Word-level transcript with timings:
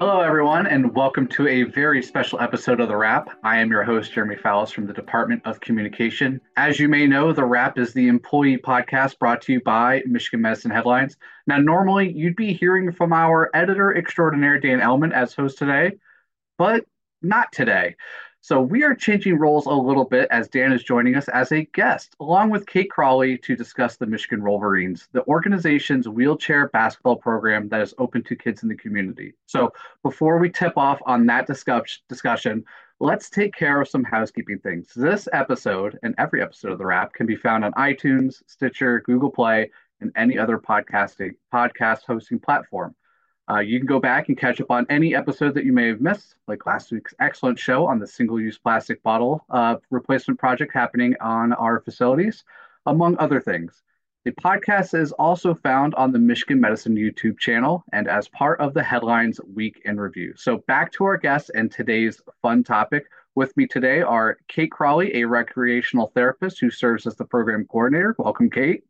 Hello, 0.00 0.20
everyone, 0.20 0.68
and 0.68 0.94
welcome 0.94 1.26
to 1.26 1.48
a 1.48 1.64
very 1.64 2.00
special 2.04 2.40
episode 2.40 2.78
of 2.78 2.86
The 2.86 2.94
Wrap. 2.94 3.30
I 3.42 3.58
am 3.58 3.68
your 3.68 3.82
host, 3.82 4.12
Jeremy 4.12 4.36
Fowles 4.36 4.70
from 4.70 4.86
the 4.86 4.92
Department 4.92 5.42
of 5.44 5.58
Communication. 5.60 6.40
As 6.56 6.78
you 6.78 6.88
may 6.88 7.08
know, 7.08 7.32
The 7.32 7.44
Wrap 7.44 7.78
is 7.78 7.92
the 7.92 8.06
employee 8.06 8.58
podcast 8.58 9.18
brought 9.18 9.42
to 9.42 9.54
you 9.54 9.60
by 9.60 10.04
Michigan 10.06 10.40
Medicine 10.40 10.70
Headlines. 10.70 11.16
Now, 11.48 11.58
normally 11.58 12.12
you'd 12.12 12.36
be 12.36 12.52
hearing 12.52 12.92
from 12.92 13.12
our 13.12 13.50
editor 13.54 13.96
extraordinaire, 13.96 14.60
Dan 14.60 14.80
Elman, 14.80 15.12
as 15.12 15.34
host 15.34 15.58
today, 15.58 15.96
but 16.58 16.84
not 17.20 17.50
today. 17.50 17.96
So 18.40 18.60
we 18.60 18.84
are 18.84 18.94
changing 18.94 19.36
roles 19.36 19.66
a 19.66 19.70
little 19.70 20.04
bit 20.04 20.28
as 20.30 20.48
Dan 20.48 20.72
is 20.72 20.84
joining 20.84 21.16
us 21.16 21.28
as 21.28 21.50
a 21.50 21.64
guest, 21.74 22.14
along 22.20 22.50
with 22.50 22.66
Kate 22.66 22.88
Crawley, 22.88 23.36
to 23.38 23.56
discuss 23.56 23.96
the 23.96 24.06
Michigan 24.06 24.40
Rollverines, 24.40 25.08
the 25.12 25.26
organization's 25.26 26.08
wheelchair 26.08 26.68
basketball 26.68 27.16
program 27.16 27.68
that 27.68 27.80
is 27.80 27.94
open 27.98 28.22
to 28.24 28.36
kids 28.36 28.62
in 28.62 28.68
the 28.68 28.76
community. 28.76 29.34
So 29.46 29.72
before 30.02 30.38
we 30.38 30.50
tip 30.50 30.78
off 30.78 31.00
on 31.04 31.26
that 31.26 31.46
discuss- 31.46 32.00
discussion, 32.08 32.64
let's 33.00 33.28
take 33.28 33.54
care 33.54 33.80
of 33.80 33.88
some 33.88 34.04
housekeeping 34.04 34.60
things. 34.60 34.92
This 34.94 35.28
episode 35.32 35.98
and 36.02 36.14
every 36.16 36.40
episode 36.40 36.72
of 36.72 36.78
the 36.78 36.86
Wrap 36.86 37.12
can 37.12 37.26
be 37.26 37.36
found 37.36 37.64
on 37.64 37.72
iTunes, 37.72 38.42
Stitcher, 38.46 39.00
Google 39.00 39.30
Play, 39.30 39.70
and 40.00 40.12
any 40.16 40.38
other 40.38 40.58
podcasting 40.58 41.34
podcast 41.52 42.02
hosting 42.06 42.38
platform. 42.38 42.94
Uh, 43.50 43.60
you 43.60 43.78
can 43.78 43.86
go 43.86 43.98
back 43.98 44.28
and 44.28 44.36
catch 44.36 44.60
up 44.60 44.70
on 44.70 44.86
any 44.90 45.14
episode 45.14 45.54
that 45.54 45.64
you 45.64 45.72
may 45.72 45.88
have 45.88 46.02
missed, 46.02 46.34
like 46.48 46.66
last 46.66 46.92
week's 46.92 47.14
excellent 47.18 47.58
show 47.58 47.86
on 47.86 47.98
the 47.98 48.06
single 48.06 48.38
use 48.38 48.58
plastic 48.58 49.02
bottle 49.02 49.44
uh, 49.48 49.76
replacement 49.90 50.38
project 50.38 50.72
happening 50.74 51.14
on 51.20 51.54
our 51.54 51.80
facilities, 51.80 52.44
among 52.84 53.16
other 53.18 53.40
things. 53.40 53.82
The 54.26 54.32
podcast 54.32 54.98
is 54.98 55.12
also 55.12 55.54
found 55.54 55.94
on 55.94 56.12
the 56.12 56.18
Michigan 56.18 56.60
Medicine 56.60 56.94
YouTube 56.94 57.38
channel 57.38 57.84
and 57.92 58.06
as 58.06 58.28
part 58.28 58.60
of 58.60 58.74
the 58.74 58.82
Headlines 58.82 59.40
Week 59.54 59.80
in 59.86 59.98
Review. 59.98 60.34
So, 60.36 60.58
back 60.66 60.92
to 60.92 61.04
our 61.04 61.16
guests 61.16 61.50
and 61.54 61.72
today's 61.72 62.20
fun 62.42 62.64
topic. 62.64 63.06
With 63.34 63.56
me 63.56 63.66
today 63.66 64.02
are 64.02 64.36
Kate 64.48 64.70
Crawley, 64.70 65.14
a 65.14 65.24
recreational 65.24 66.08
therapist 66.08 66.58
who 66.60 66.70
serves 66.70 67.06
as 67.06 67.16
the 67.16 67.24
program 67.24 67.64
coordinator. 67.64 68.14
Welcome, 68.18 68.50
Kate. 68.50 68.82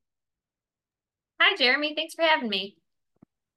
Hi, 1.41 1.55
Jeremy. 1.57 1.95
Thanks 1.95 2.15
for 2.15 2.23
having 2.23 2.49
me 2.49 2.77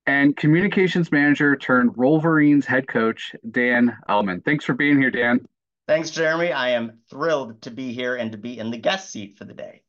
and 0.05 0.35
communications 0.35 1.11
manager 1.11 1.55
turned 1.55 1.95
Rollverines 1.95 2.65
head 2.65 2.87
coach, 2.87 3.35
Dan 3.49 3.97
Ellman. 4.09 4.43
Thanks 4.43 4.65
for 4.65 4.73
being 4.73 4.99
here, 4.99 5.11
Dan. 5.11 5.45
Thanks, 5.87 6.09
Jeremy. 6.09 6.51
I 6.51 6.69
am 6.69 6.99
thrilled 7.09 7.61
to 7.63 7.71
be 7.71 7.93
here 7.93 8.15
and 8.15 8.31
to 8.31 8.37
be 8.37 8.57
in 8.57 8.71
the 8.71 8.77
guest 8.77 9.11
seat 9.11 9.37
for 9.37 9.45
the 9.45 9.53
day. 9.53 9.81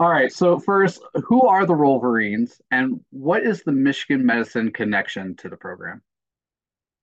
All 0.00 0.10
right. 0.10 0.32
So, 0.32 0.58
first, 0.58 1.02
who 1.24 1.46
are 1.46 1.66
the 1.66 1.74
Rollverines 1.74 2.60
and 2.70 3.00
what 3.10 3.44
is 3.44 3.62
the 3.62 3.72
Michigan 3.72 4.26
Medicine 4.26 4.72
connection 4.72 5.36
to 5.36 5.48
the 5.48 5.56
program? 5.56 6.02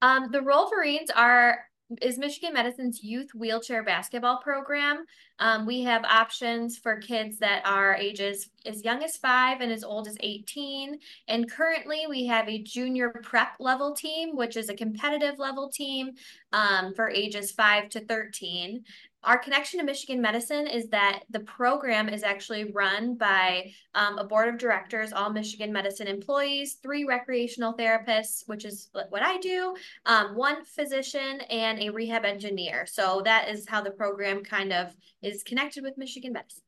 Um, 0.02 0.32
the 0.32 0.40
Rollverines 0.40 1.10
are 1.16 1.60
is 2.02 2.18
Michigan 2.18 2.54
Medicine's 2.54 3.04
youth 3.04 3.32
wheelchair 3.34 3.84
basketball 3.84 4.40
program. 4.42 5.06
Um, 5.40 5.66
we 5.66 5.82
have 5.82 6.04
options 6.04 6.78
for 6.78 6.98
kids 6.98 7.40
that 7.40 7.64
are 7.66 7.96
ages 7.96 8.50
as 8.66 8.84
young 8.84 9.04
as 9.04 9.18
five 9.18 9.62
and 9.62 9.72
as 9.72 9.84
old 9.84 10.08
as 10.08 10.18
18. 10.20 11.00
And 11.28 11.50
currently, 11.50 12.06
we 12.08 12.28
have 12.28 12.48
a 12.48 12.62
junior 12.62 13.10
prep 13.24 13.56
level 13.60 13.94
team, 13.94 14.36
which 14.36 14.56
is 14.56 14.70
a 14.70 14.76
competitive 14.76 15.40
level 15.40 15.70
team 15.70 16.12
um, 16.54 16.94
for 16.94 17.10
ages 17.10 17.52
five 17.52 17.90
to 17.90 18.06
13 18.06 18.84
our 19.24 19.38
connection 19.38 19.80
to 19.80 19.86
Michigan 19.86 20.20
Medicine 20.20 20.66
is 20.66 20.88
that 20.90 21.24
the 21.30 21.42
program 21.42 22.10
is 22.10 22.24
actually 22.24 22.72
run 22.72 23.16
by 23.16 23.72
um, 23.94 24.18
a 24.18 24.24
board 24.24 24.50
of 24.50 24.58
directors, 24.58 25.14
all 25.14 25.32
Michigan 25.32 25.72
Medicine 25.72 26.08
employees, 26.08 26.80
three 26.82 27.04
recreational 27.04 27.74
therapists, 27.74 28.48
which 28.48 28.66
is 28.66 28.90
what 29.10 29.22
I 29.22 29.38
do, 29.38 29.76
um, 30.08 30.36
one 30.36 30.66
physician, 30.66 31.42
and 31.50 31.80
a 31.80 31.90
rehab 31.90 32.26
engineer. 32.26 32.86
So 32.88 33.22
that 33.26 33.50
is 33.50 33.68
how 33.68 33.82
the 33.82 33.92
program 33.92 34.44
kind 34.44 34.74
of 34.74 34.96
is 35.22 35.44
connected 35.44 35.84
with 35.84 35.98
Michigan 35.98 36.34
Medicine. 36.34 36.64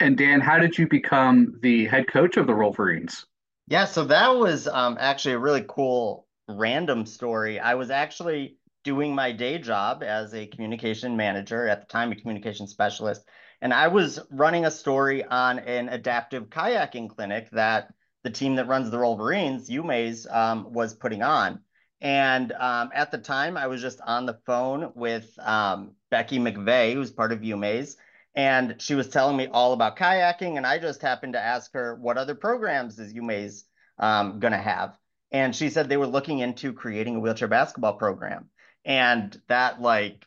And 0.00 0.18
Dan, 0.18 0.40
how 0.40 0.58
did 0.58 0.76
you 0.76 0.88
become 0.88 1.58
the 1.62 1.86
head 1.86 2.08
coach 2.08 2.36
of 2.36 2.48
the 2.48 2.52
Rollverines? 2.52 3.24
Yeah, 3.68 3.84
so 3.84 4.04
that 4.04 4.28
was 4.28 4.66
um, 4.66 4.96
actually 4.98 5.34
a 5.34 5.38
really 5.38 5.64
cool 5.68 6.26
random 6.48 7.06
story. 7.06 7.60
I 7.60 7.74
was 7.74 7.90
actually 7.90 8.56
doing 8.84 9.14
my 9.14 9.32
day 9.32 9.58
job 9.58 10.02
as 10.02 10.34
a 10.34 10.46
communication 10.46 11.16
manager, 11.16 11.66
at 11.66 11.80
the 11.80 11.86
time 11.86 12.12
a 12.12 12.16
communication 12.16 12.68
specialist. 12.68 13.26
And 13.60 13.72
I 13.72 13.88
was 13.88 14.20
running 14.30 14.66
a 14.66 14.70
story 14.70 15.24
on 15.24 15.58
an 15.58 15.88
adaptive 15.88 16.50
kayaking 16.50 17.08
clinic 17.08 17.50
that 17.52 17.92
the 18.22 18.30
team 18.30 18.56
that 18.56 18.68
runs 18.68 18.90
the 18.90 18.98
Rollverines, 18.98 19.68
UMAISE, 19.68 20.32
um, 20.32 20.72
was 20.72 20.94
putting 20.94 21.22
on. 21.22 21.60
And 22.00 22.52
um, 22.52 22.90
at 22.94 23.10
the 23.10 23.18
time, 23.18 23.56
I 23.56 23.66
was 23.66 23.80
just 23.80 24.00
on 24.02 24.26
the 24.26 24.38
phone 24.44 24.92
with 24.94 25.32
um, 25.38 25.92
Becky 26.10 26.38
McVeigh, 26.38 26.92
who's 26.92 27.10
part 27.10 27.32
of 27.32 27.40
UMAISE, 27.40 27.96
and 28.34 28.76
she 28.78 28.94
was 28.94 29.08
telling 29.08 29.36
me 29.36 29.46
all 29.46 29.72
about 29.72 29.96
kayaking. 29.96 30.58
And 30.58 30.66
I 30.66 30.78
just 30.78 31.00
happened 31.00 31.32
to 31.32 31.40
ask 31.40 31.72
her, 31.72 31.94
what 31.94 32.18
other 32.18 32.34
programs 32.34 32.98
is 32.98 33.14
UMAISE 33.14 33.62
um, 33.98 34.40
going 34.40 34.52
to 34.52 34.58
have? 34.58 34.98
And 35.32 35.56
she 35.56 35.70
said 35.70 35.88
they 35.88 35.96
were 35.96 36.06
looking 36.06 36.40
into 36.40 36.72
creating 36.74 37.16
a 37.16 37.20
wheelchair 37.20 37.48
basketball 37.48 37.94
program 37.94 38.50
and 38.84 39.40
that 39.48 39.80
like 39.80 40.26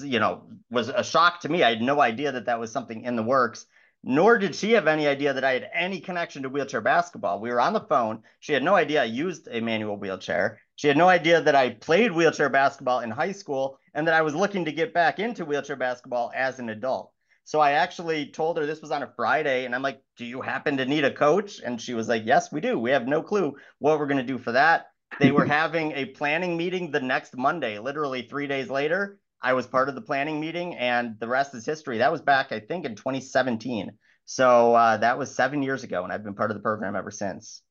you 0.00 0.18
know 0.18 0.42
was 0.70 0.88
a 0.88 1.04
shock 1.04 1.40
to 1.40 1.48
me. 1.48 1.62
I 1.62 1.70
had 1.70 1.82
no 1.82 2.00
idea 2.00 2.32
that 2.32 2.46
that 2.46 2.60
was 2.60 2.72
something 2.72 3.04
in 3.04 3.16
the 3.16 3.22
works 3.22 3.66
nor 4.02 4.38
did 4.38 4.54
she 4.54 4.72
have 4.72 4.86
any 4.86 5.06
idea 5.06 5.32
that 5.32 5.44
i 5.44 5.52
had 5.52 5.70
any 5.74 6.00
connection 6.00 6.42
to 6.42 6.48
wheelchair 6.48 6.80
basketball. 6.80 7.40
We 7.40 7.50
were 7.50 7.60
on 7.60 7.74
the 7.74 7.80
phone. 7.80 8.22
She 8.40 8.52
had 8.52 8.62
no 8.62 8.74
idea 8.74 9.02
i 9.02 9.04
used 9.04 9.48
a 9.50 9.60
manual 9.60 9.96
wheelchair. 9.96 10.58
She 10.76 10.88
had 10.88 10.96
no 10.96 11.08
idea 11.08 11.40
that 11.42 11.54
i 11.54 11.70
played 11.70 12.12
wheelchair 12.12 12.48
basketball 12.48 13.00
in 13.00 13.10
high 13.10 13.32
school 13.32 13.78
and 13.94 14.06
that 14.06 14.14
i 14.14 14.22
was 14.22 14.34
looking 14.34 14.64
to 14.64 14.72
get 14.72 14.94
back 14.94 15.18
into 15.18 15.44
wheelchair 15.44 15.76
basketball 15.76 16.32
as 16.34 16.58
an 16.58 16.70
adult. 16.70 17.12
So 17.44 17.60
i 17.60 17.72
actually 17.72 18.26
told 18.30 18.56
her 18.56 18.64
this 18.64 18.80
was 18.80 18.90
on 18.90 19.02
a 19.02 19.12
friday 19.16 19.66
and 19.66 19.74
i'm 19.74 19.82
like 19.82 20.02
do 20.16 20.24
you 20.24 20.40
happen 20.40 20.78
to 20.78 20.86
need 20.86 21.04
a 21.04 21.12
coach? 21.12 21.60
And 21.60 21.80
she 21.80 21.94
was 21.94 22.08
like 22.08 22.24
yes 22.24 22.50
we 22.50 22.60
do. 22.62 22.78
We 22.78 22.90
have 22.92 23.06
no 23.06 23.22
clue 23.22 23.56
what 23.80 23.98
we're 23.98 24.06
going 24.06 24.26
to 24.26 24.32
do 24.32 24.38
for 24.38 24.52
that 24.52 24.89
they 25.18 25.32
were 25.32 25.44
having 25.60 25.92
a 25.92 26.06
planning 26.06 26.56
meeting 26.56 26.90
the 26.90 27.00
next 27.00 27.36
Monday, 27.36 27.78
literally 27.78 28.22
three 28.22 28.46
days 28.46 28.70
later. 28.70 29.18
I 29.42 29.54
was 29.54 29.66
part 29.66 29.88
of 29.88 29.94
the 29.94 30.02
planning 30.02 30.38
meeting, 30.38 30.76
and 30.76 31.18
the 31.18 31.26
rest 31.26 31.54
is 31.54 31.64
history. 31.64 31.98
That 31.98 32.12
was 32.12 32.20
back, 32.20 32.52
I 32.52 32.60
think, 32.60 32.84
in 32.84 32.94
2017. 32.94 33.92
So 34.26 34.74
uh, 34.74 34.98
that 34.98 35.18
was 35.18 35.34
seven 35.34 35.62
years 35.62 35.82
ago, 35.82 36.04
and 36.04 36.12
I've 36.12 36.22
been 36.22 36.34
part 36.34 36.50
of 36.50 36.56
the 36.56 36.62
program 36.62 36.94
ever 36.94 37.10
since. 37.10 37.62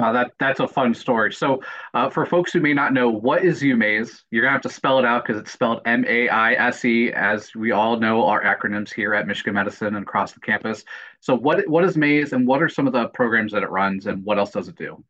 Uh, 0.00 0.12
that 0.12 0.32
that's 0.40 0.60
a 0.60 0.66
fun 0.66 0.92
story. 0.92 1.32
So, 1.32 1.62
uh, 1.92 2.10
for 2.10 2.26
folks 2.26 2.52
who 2.52 2.60
may 2.60 2.74
not 2.74 2.92
know, 2.92 3.10
what 3.10 3.44
is 3.44 3.62
UMAIS? 3.62 4.22
You're 4.30 4.42
gonna 4.42 4.52
have 4.52 4.62
to 4.62 4.68
spell 4.68 4.98
it 4.98 5.04
out 5.04 5.24
because 5.24 5.40
it's 5.40 5.52
spelled 5.52 5.82
M 5.84 6.04
A 6.08 6.28
I 6.28 6.54
S 6.54 6.84
E, 6.84 7.12
as 7.12 7.54
we 7.54 7.70
all 7.70 7.98
know 8.00 8.26
our 8.26 8.42
acronyms 8.42 8.92
here 8.92 9.14
at 9.14 9.28
Michigan 9.28 9.54
Medicine 9.54 9.94
and 9.94 10.02
across 10.02 10.32
the 10.32 10.40
campus. 10.40 10.84
So, 11.20 11.36
what 11.36 11.68
what 11.68 11.84
is 11.84 11.96
MAIS, 11.96 12.32
and 12.32 12.46
what 12.46 12.60
are 12.60 12.68
some 12.68 12.88
of 12.88 12.92
the 12.92 13.08
programs 13.08 13.52
that 13.52 13.62
it 13.62 13.70
runs, 13.70 14.06
and 14.06 14.24
what 14.24 14.38
else 14.38 14.50
does 14.50 14.66
it 14.68 14.76
do? 14.76 15.04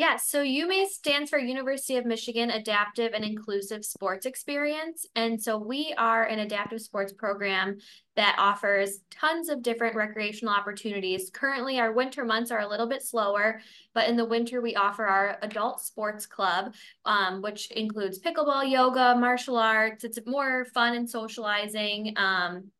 Yeah, 0.00 0.16
so 0.16 0.42
UMAISE 0.42 0.92
stands 0.92 1.28
for 1.28 1.38
University 1.38 1.98
of 1.98 2.06
Michigan 2.06 2.48
Adaptive 2.48 3.12
and 3.12 3.22
Inclusive 3.22 3.84
Sports 3.84 4.24
Experience. 4.24 5.04
And 5.14 5.38
so 5.38 5.58
we 5.58 5.92
are 5.98 6.24
an 6.24 6.38
adaptive 6.38 6.80
sports 6.80 7.12
program 7.12 7.76
that 8.16 8.34
offers 8.38 9.00
tons 9.10 9.50
of 9.50 9.60
different 9.60 9.94
recreational 9.94 10.54
opportunities. 10.54 11.28
Currently, 11.30 11.78
our 11.78 11.92
winter 11.92 12.24
months 12.24 12.50
are 12.50 12.60
a 12.60 12.66
little 12.66 12.88
bit 12.88 13.02
slower, 13.02 13.60
but 13.92 14.08
in 14.08 14.16
the 14.16 14.24
winter, 14.24 14.62
we 14.62 14.74
offer 14.74 15.04
our 15.04 15.36
adult 15.42 15.82
sports 15.82 16.24
club, 16.24 16.72
um, 17.04 17.42
which 17.42 17.70
includes 17.70 18.18
pickleball, 18.18 18.70
yoga, 18.70 19.14
martial 19.18 19.58
arts. 19.58 20.02
It's 20.02 20.18
more 20.24 20.64
fun 20.72 20.96
and 20.96 21.10
socializing. 21.10 22.14
Um, 22.16 22.70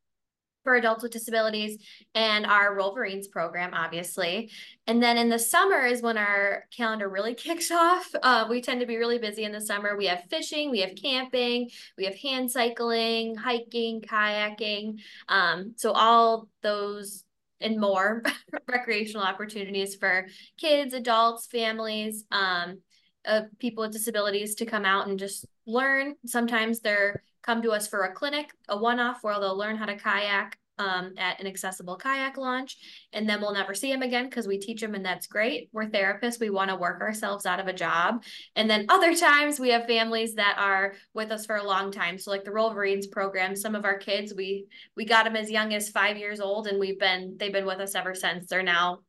for 0.65 0.75
adults 0.75 1.03
with 1.03 1.13
disabilities 1.13 1.79
and 2.15 2.45
our 2.47 2.77
Rollverines 2.77 3.31
program, 3.31 3.73
obviously. 3.73 4.51
And 4.87 5.03
then 5.03 5.17
in 5.17 5.29
the 5.29 5.39
summer 5.39 5.87
is 5.87 6.03
when 6.03 6.19
our 6.19 6.65
calendar 6.77 7.09
really 7.09 7.35
kicks 7.47 7.71
off. 7.71 8.07
Uh, 8.23 8.47
we 8.49 8.61
tend 8.61 8.81
to 8.81 8.87
be 8.87 8.97
really 8.97 9.19
busy 9.19 9.45
in 9.45 9.53
the 9.53 9.61
summer. 9.61 9.97
We 9.97 10.07
have 10.07 10.25
fishing, 10.31 10.71
we 10.71 10.81
have 10.81 10.95
camping, 11.01 11.71
we 11.97 12.05
have 12.05 12.17
hand 12.17 12.51
cycling, 12.51 13.37
hiking, 13.37 14.03
kayaking. 14.03 15.01
Um, 15.29 15.75
so 15.77 15.93
all 15.93 16.49
those 16.63 17.25
and 17.61 17.79
more 17.79 18.23
recreational 18.69 19.25
opportunities 19.25 19.95
for 19.95 20.27
kids, 20.59 20.95
adults, 20.95 21.47
families, 21.47 22.25
um, 22.31 22.81
uh, 23.27 23.43
people 23.59 23.83
with 23.83 23.93
disabilities 23.93 24.55
to 24.57 24.67
come 24.67 24.85
out 24.85 25.09
and 25.09 25.19
just 25.19 25.45
learn. 25.67 26.15
Sometimes 26.25 26.81
they're 26.81 27.23
come 27.43 27.63
to 27.63 27.71
us 27.71 27.89
for 27.89 28.03
a 28.03 28.13
clinic, 28.13 28.51
a 28.69 28.77
one-off 28.77 29.23
where 29.23 29.39
they'll 29.41 29.57
learn 29.57 29.77
how 29.77 29.87
to 29.87 29.97
kayak 29.97 30.57
um, 30.81 31.13
at 31.19 31.39
an 31.39 31.47
accessible 31.47 31.97
kayak 31.97 32.39
launch, 32.39 32.79
and 33.13 33.29
then 33.29 33.41
we'll 33.41 33.53
never 33.53 33.75
see 33.75 33.93
them 33.93 34.01
again 34.01 34.25
because 34.25 34.47
we 34.47 34.59
teach 34.59 34.81
them, 34.81 34.95
and 34.95 35.05
that's 35.05 35.27
great. 35.27 35.69
We're 35.73 35.91
therapists; 35.91 36.41
we 36.41 36.49
want 36.49 36.71
to 36.71 36.77
work 36.77 37.03
ourselves 37.03 37.45
out 37.45 37.61
of 37.61 37.67
a 37.67 37.73
job. 37.73 38.25
And 38.57 38.69
then 38.69 38.87
other 38.89 39.15
times 39.15 39.61
we 39.61 39.69
have 39.71 39.85
families 39.85 40.35
that 40.37 40.57
are 40.59 40.95
with 41.13 41.31
us 41.33 41.45
for 41.45 41.57
a 41.57 41.67
long 41.67 41.93
time. 41.93 42.17
So 42.17 42.31
like 42.31 42.45
the 42.45 42.51
Rollverines 42.51 43.11
program, 43.11 43.55
some 43.55 43.75
of 43.75 43.85
our 43.85 43.99
kids 43.99 44.33
we 44.35 44.67
we 44.97 45.05
got 45.05 45.25
them 45.25 45.37
as 45.37 45.51
young 45.51 45.75
as 45.75 45.91
five 45.91 46.17
years 46.17 46.41
old, 46.41 46.67
and 46.67 46.81
we've 46.81 46.99
been 46.99 47.37
they've 47.39 47.53
been 47.53 47.67
with 47.67 47.81
us 47.81 47.95
ever 47.95 48.15
since. 48.15 48.47
They're 48.47 48.63
now 48.63 49.01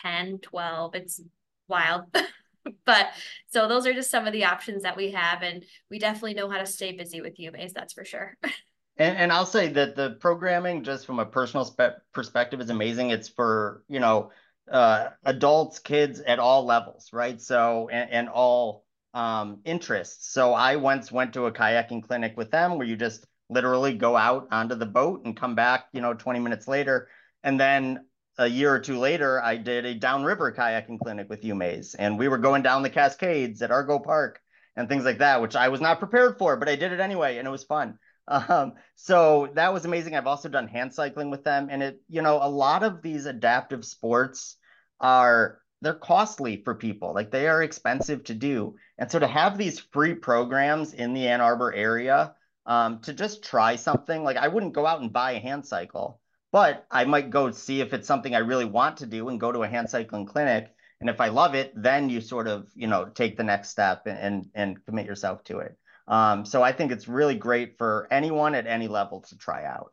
10, 0.00 0.38
12. 0.38 0.94
It's 0.94 1.20
wild. 1.68 2.04
but 2.84 3.08
so 3.48 3.68
those 3.68 3.86
are 3.86 3.94
just 3.94 4.10
some 4.10 4.26
of 4.26 4.32
the 4.32 4.44
options 4.44 4.82
that 4.82 4.96
we 4.96 5.10
have. 5.12 5.42
And 5.42 5.64
we 5.90 5.98
definitely 5.98 6.34
know 6.34 6.48
how 6.48 6.58
to 6.58 6.66
stay 6.66 6.92
busy 6.92 7.20
with 7.20 7.38
you 7.38 7.52
UMAISE, 7.52 7.72
that's 7.72 7.92
for 7.92 8.04
sure. 8.04 8.36
And, 8.96 9.16
and 9.16 9.32
I'll 9.32 9.46
say 9.46 9.68
that 9.68 9.96
the 9.96 10.18
programming, 10.20 10.84
just 10.84 11.06
from 11.06 11.20
a 11.20 11.24
personal 11.24 11.64
spe- 11.64 12.02
perspective, 12.12 12.60
is 12.60 12.68
amazing. 12.68 13.08
It's 13.08 13.30
for, 13.30 13.82
you 13.88 13.98
know, 13.98 14.30
uh, 14.70 15.08
adults, 15.24 15.78
kids 15.78 16.20
at 16.20 16.38
all 16.38 16.66
levels, 16.66 17.08
right? 17.10 17.40
So, 17.40 17.88
and, 17.90 18.10
and 18.10 18.28
all 18.28 18.84
um, 19.14 19.60
interests. 19.64 20.30
So 20.32 20.52
I 20.52 20.76
once 20.76 21.10
went 21.10 21.32
to 21.32 21.46
a 21.46 21.52
kayaking 21.52 22.06
clinic 22.06 22.36
with 22.36 22.50
them 22.50 22.76
where 22.76 22.86
you 22.86 22.94
just 22.94 23.26
literally 23.48 23.94
go 23.94 24.16
out 24.16 24.48
onto 24.52 24.74
the 24.74 24.86
boat 24.86 25.22
and 25.24 25.36
come 25.36 25.54
back, 25.54 25.86
you 25.92 26.02
know, 26.02 26.12
20 26.12 26.38
minutes 26.38 26.68
later. 26.68 27.08
And 27.42 27.58
then 27.58 28.04
a 28.40 28.46
year 28.46 28.74
or 28.74 28.78
two 28.78 28.98
later, 28.98 29.42
I 29.42 29.58
did 29.58 29.84
a 29.84 29.94
downriver 29.94 30.50
kayaking 30.50 30.98
clinic 30.98 31.28
with 31.28 31.42
UMAISE, 31.42 31.94
and 31.98 32.18
we 32.18 32.26
were 32.26 32.38
going 32.38 32.62
down 32.62 32.82
the 32.82 32.88
Cascades 32.88 33.60
at 33.60 33.70
Argo 33.70 33.98
Park 33.98 34.40
and 34.76 34.88
things 34.88 35.04
like 35.04 35.18
that, 35.18 35.42
which 35.42 35.54
I 35.54 35.68
was 35.68 35.82
not 35.82 35.98
prepared 35.98 36.38
for, 36.38 36.56
but 36.56 36.66
I 36.66 36.74
did 36.74 36.92
it 36.92 37.00
anyway, 37.00 37.36
and 37.36 37.46
it 37.46 37.50
was 37.50 37.64
fun. 37.64 37.98
Um, 38.28 38.74
so 38.94 39.50
that 39.54 39.72
was 39.72 39.84
amazing. 39.84 40.14
I've 40.14 40.28
also 40.28 40.48
done 40.48 40.68
hand 40.68 40.94
cycling 40.94 41.30
with 41.30 41.42
them, 41.42 41.66
and 41.68 41.82
it, 41.82 42.00
you 42.08 42.22
know, 42.22 42.38
a 42.40 42.48
lot 42.48 42.84
of 42.84 43.02
these 43.02 43.26
adaptive 43.26 43.84
sports 43.84 44.56
are 45.00 45.58
they're 45.80 45.94
costly 45.94 46.62
for 46.62 46.76
people. 46.76 47.12
Like 47.12 47.32
they 47.32 47.48
are 47.48 47.60
expensive 47.60 48.22
to 48.24 48.34
do, 48.34 48.76
and 48.98 49.10
so 49.10 49.18
to 49.18 49.26
have 49.26 49.58
these 49.58 49.80
free 49.80 50.14
programs 50.14 50.92
in 50.92 51.12
the 51.12 51.26
Ann 51.26 51.40
Arbor 51.40 51.74
area 51.74 52.36
um, 52.66 53.00
to 53.00 53.12
just 53.12 53.42
try 53.42 53.74
something, 53.74 54.22
like 54.22 54.36
I 54.36 54.46
wouldn't 54.46 54.74
go 54.74 54.86
out 54.86 55.00
and 55.00 55.12
buy 55.12 55.32
a 55.32 55.40
hand 55.40 55.66
cycle 55.66 56.20
but 56.52 56.86
I 56.90 57.04
might 57.04 57.30
go 57.30 57.50
see 57.50 57.80
if 57.80 57.92
it's 57.92 58.08
something 58.08 58.34
I 58.34 58.38
really 58.38 58.64
want 58.64 58.98
to 58.98 59.06
do 59.06 59.28
and 59.28 59.40
go 59.40 59.52
to 59.52 59.62
a 59.62 59.68
hand 59.68 59.90
cycling 59.90 60.26
clinic. 60.26 60.72
And 61.00 61.08
if 61.08 61.20
I 61.20 61.28
love 61.28 61.54
it, 61.54 61.72
then 61.74 62.10
you 62.10 62.20
sort 62.20 62.46
of, 62.46 62.68
you 62.74 62.86
know, 62.86 63.06
take 63.06 63.36
the 63.36 63.44
next 63.44 63.70
step 63.70 64.06
and 64.06 64.18
and, 64.18 64.46
and 64.54 64.86
commit 64.86 65.06
yourself 65.06 65.44
to 65.44 65.60
it. 65.60 65.76
Um, 66.08 66.44
so 66.44 66.62
I 66.62 66.72
think 66.72 66.90
it's 66.90 67.08
really 67.08 67.36
great 67.36 67.78
for 67.78 68.08
anyone 68.10 68.54
at 68.54 68.66
any 68.66 68.88
level 68.88 69.20
to 69.22 69.38
try 69.38 69.64
out. 69.64 69.92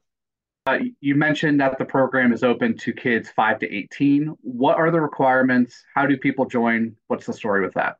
Uh, 0.65 0.79
you 0.99 1.15
mentioned 1.15 1.61
that 1.61 1.77
the 1.77 1.85
program 1.85 2.33
is 2.33 2.43
open 2.43 2.75
to 2.75 2.91
kids 2.91 3.29
5 3.29 3.59
to 3.59 3.73
18. 3.73 4.35
What 4.41 4.77
are 4.77 4.91
the 4.91 4.99
requirements? 4.99 5.81
How 5.95 6.05
do 6.05 6.17
people 6.17 6.45
join? 6.45 6.95
What's 7.07 7.25
the 7.25 7.33
story 7.33 7.61
with 7.61 7.75
that? 7.75 7.97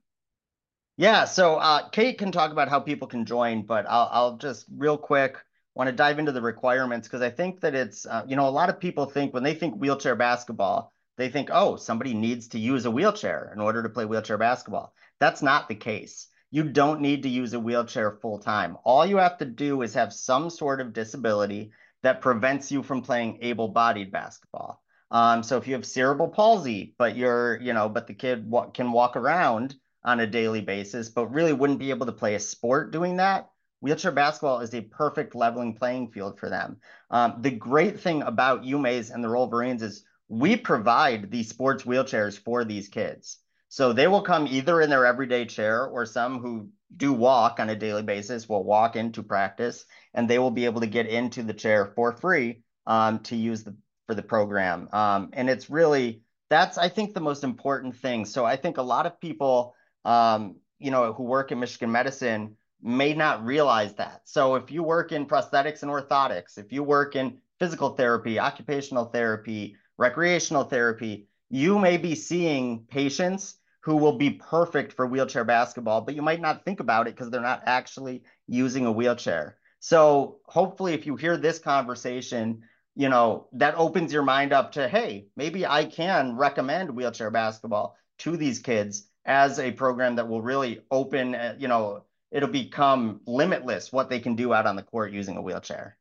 Yeah, 0.98 1.26
so 1.26 1.56
uh, 1.56 1.88
Kate 1.90 2.18
can 2.18 2.32
talk 2.32 2.52
about 2.52 2.70
how 2.70 2.80
people 2.80 3.08
can 3.08 3.24
join, 3.24 3.62
but 3.62 3.86
I'll, 3.88 4.10
I'll 4.12 4.38
just 4.38 4.66
real 4.76 4.98
quick 4.98 5.38
want 5.78 5.88
to 5.88 5.96
dive 5.96 6.18
into 6.18 6.32
the 6.32 6.42
requirements 6.42 7.08
because 7.08 7.22
I 7.22 7.30
think 7.30 7.62
that 7.62 7.76
it's, 7.76 8.08
uh, 8.08 8.24
you 8.28 8.36
know, 8.36 8.48
a 8.48 8.50
lot 8.50 8.70
of 8.70 8.80
people 8.80 9.06
think 9.06 9.32
when 9.32 9.44
they 9.44 9.54
think 9.54 9.76
wheelchair 9.76 10.16
basketball, 10.16 10.92
they 11.18 11.30
think, 11.30 11.50
oh, 11.54 11.76
somebody 11.76 12.16
needs 12.16 12.48
to 12.50 12.60
use 12.60 12.86
a 12.86 12.92
wheelchair 12.92 13.52
in 13.54 13.62
order 13.62 13.84
to 13.84 13.90
play 13.90 14.06
wheelchair 14.06 14.40
basketball. 14.40 14.92
That's 15.20 15.44
not 15.44 15.70
the 15.70 15.76
case. 15.76 16.30
You 16.50 16.64
don't 16.64 17.02
need 17.02 17.24
to 17.24 17.30
use 17.30 17.54
a 17.54 17.60
wheelchair 17.60 18.12
full 18.12 18.40
time. 18.40 18.78
All 18.84 19.06
you 19.06 19.18
have 19.18 19.38
to 19.38 19.46
do 19.46 19.84
is 19.84 19.94
have 19.94 20.12
some 20.12 20.50
sort 20.50 20.82
of 20.82 20.94
disability 20.94 21.72
that 22.02 22.22
prevents 22.22 22.72
you 22.72 22.82
from 22.82 23.04
playing 23.04 23.38
able 23.42 23.68
bodied 23.68 24.12
basketball. 24.12 24.82
Um, 25.12 25.44
so 25.44 25.58
if 25.58 25.68
you 25.68 25.76
have 25.76 25.86
cerebral 25.86 26.30
palsy, 26.30 26.96
but 26.98 27.16
you're, 27.16 27.62
you 27.62 27.74
know, 27.74 27.88
but 27.88 28.08
the 28.08 28.16
kid 28.16 28.52
can 28.74 28.92
walk 28.92 29.16
around 29.16 29.76
on 30.04 30.20
a 30.22 30.28
daily 30.28 30.62
basis, 30.62 31.10
but 31.10 31.28
really 31.28 31.54
wouldn't 31.54 31.80
be 31.80 31.92
able 31.92 32.08
to 32.08 32.12
play 32.12 32.34
a 32.34 32.40
sport 32.40 32.92
doing 32.92 33.18
that, 33.18 33.50
wheelchair 33.88 34.12
basketball 34.12 34.60
is 34.60 34.74
a 34.74 34.82
perfect 34.82 35.34
leveling 35.34 35.74
playing 35.74 36.12
field 36.12 36.38
for 36.38 36.50
them. 36.50 36.76
Um, 37.10 37.36
the 37.40 37.52
great 37.52 38.02
thing 38.02 38.22
about 38.22 38.64
UMAISE 38.64 39.12
and 39.12 39.24
the 39.24 39.30
Rollverines 39.30 39.82
is 39.82 40.04
we 40.28 40.58
provide 40.58 41.32
these 41.32 41.48
sports 41.48 41.84
wheelchairs 41.84 42.38
for 42.38 42.66
these 42.66 42.90
kids. 42.90 43.38
So 43.70 43.94
they 43.94 44.08
will 44.08 44.24
come 44.24 44.46
either 44.46 44.82
in 44.82 44.90
their 44.90 45.06
everyday 45.06 45.46
chair 45.46 45.86
or 45.86 46.06
some 46.06 46.40
who 46.40 46.68
do 46.98 47.14
walk 47.14 47.62
on 47.62 47.70
a 47.70 47.76
daily 47.78 48.04
basis 48.04 48.50
will 48.50 48.66
walk 48.66 48.98
into 48.98 49.24
practice 49.24 49.86
and 50.14 50.30
they 50.30 50.40
will 50.40 50.52
be 50.52 50.66
able 50.66 50.82
to 50.82 50.88
get 50.88 51.08
into 51.08 51.44
the 51.44 51.54
chair 51.54 51.94
for 51.96 52.12
free 52.12 52.64
um, 52.88 53.20
to 53.20 53.38
use 53.38 53.64
the 53.64 53.76
for 54.06 54.16
the 54.16 54.24
program. 54.24 54.90
Um, 54.92 55.30
and 55.32 55.50
it's 55.50 55.70
really 55.70 56.24
that's 56.50 56.78
I 56.78 56.90
think 56.90 57.14
the 57.14 57.22
most 57.22 57.46
important 57.46 57.96
thing. 57.96 58.26
So 58.26 58.44
I 58.44 58.58
think 58.58 58.78
a 58.78 58.82
lot 58.82 59.06
of 59.06 59.22
people 59.22 59.76
um, 60.04 60.58
you 60.78 60.92
know 60.92 61.14
who 61.14 61.24
work 61.24 61.54
in 61.54 61.60
Michigan 61.60 61.92
medicine 61.92 62.57
may 62.82 63.14
not 63.14 63.46
realize 63.46 63.94
that. 63.96 64.22
So 64.26 64.56
if 64.56 64.72
you 64.72 64.84
work 64.84 65.12
in 65.12 65.26
prosthetics 65.26 65.82
and 65.82 65.92
orthotics, 65.92 66.58
if 66.58 66.72
you 66.72 66.84
work 66.84 67.16
in 67.16 67.40
physical 67.60 67.90
therapy, 67.90 68.40
occupational 68.40 69.06
therapy, 69.06 69.76
recreational 69.98 70.64
therapy, 70.64 71.28
you 71.50 71.80
may 71.80 71.98
be 71.98 72.14
seeing 72.16 72.86
patients 72.90 73.56
who 73.82 73.96
will 73.96 74.18
be 74.18 74.32
perfect 74.32 74.94
for 74.94 75.08
wheelchair 75.08 75.46
basketball, 75.46 76.02
but 76.02 76.14
you 76.14 76.22
might 76.22 76.42
not 76.42 76.66
think 76.66 76.80
about 76.80 77.08
it 77.08 77.16
because 77.16 77.30
they're 77.30 77.42
not 77.42 77.64
actually 77.66 78.22
using 78.48 78.86
a 78.86 78.92
wheelchair. 78.92 79.58
So 79.80 80.40
hopefully 80.46 80.94
if 80.94 81.06
you 81.06 81.16
hear 81.16 81.38
this 81.38 81.60
conversation, 81.60 82.64
you 82.96 83.10
know, 83.10 83.48
that 83.54 83.76
opens 83.76 84.12
your 84.12 84.24
mind 84.24 84.52
up 84.52 84.74
to, 84.74 84.88
hey, 84.88 85.28
maybe 85.36 85.66
I 85.66 85.86
can 85.86 86.36
recommend 86.36 86.92
wheelchair 86.92 87.32
basketball 87.32 87.96
to 88.20 88.36
these 88.36 88.60
kids 88.60 89.08
as 89.26 89.60
a 89.60 89.72
program 89.72 90.16
that 90.16 90.28
will 90.28 90.42
really 90.42 90.82
open, 90.92 91.36
uh, 91.36 91.56
you 91.58 91.68
know, 91.68 92.04
it'll 92.32 92.50
become 92.50 93.22
limitless 93.26 93.92
what 93.92 94.10
they 94.10 94.20
can 94.20 94.36
do 94.36 94.54
out 94.54 94.66
on 94.66 94.76
the 94.76 94.84
court 94.84 95.12
using 95.12 95.38
a 95.38 95.42
wheelchair. 95.42 95.98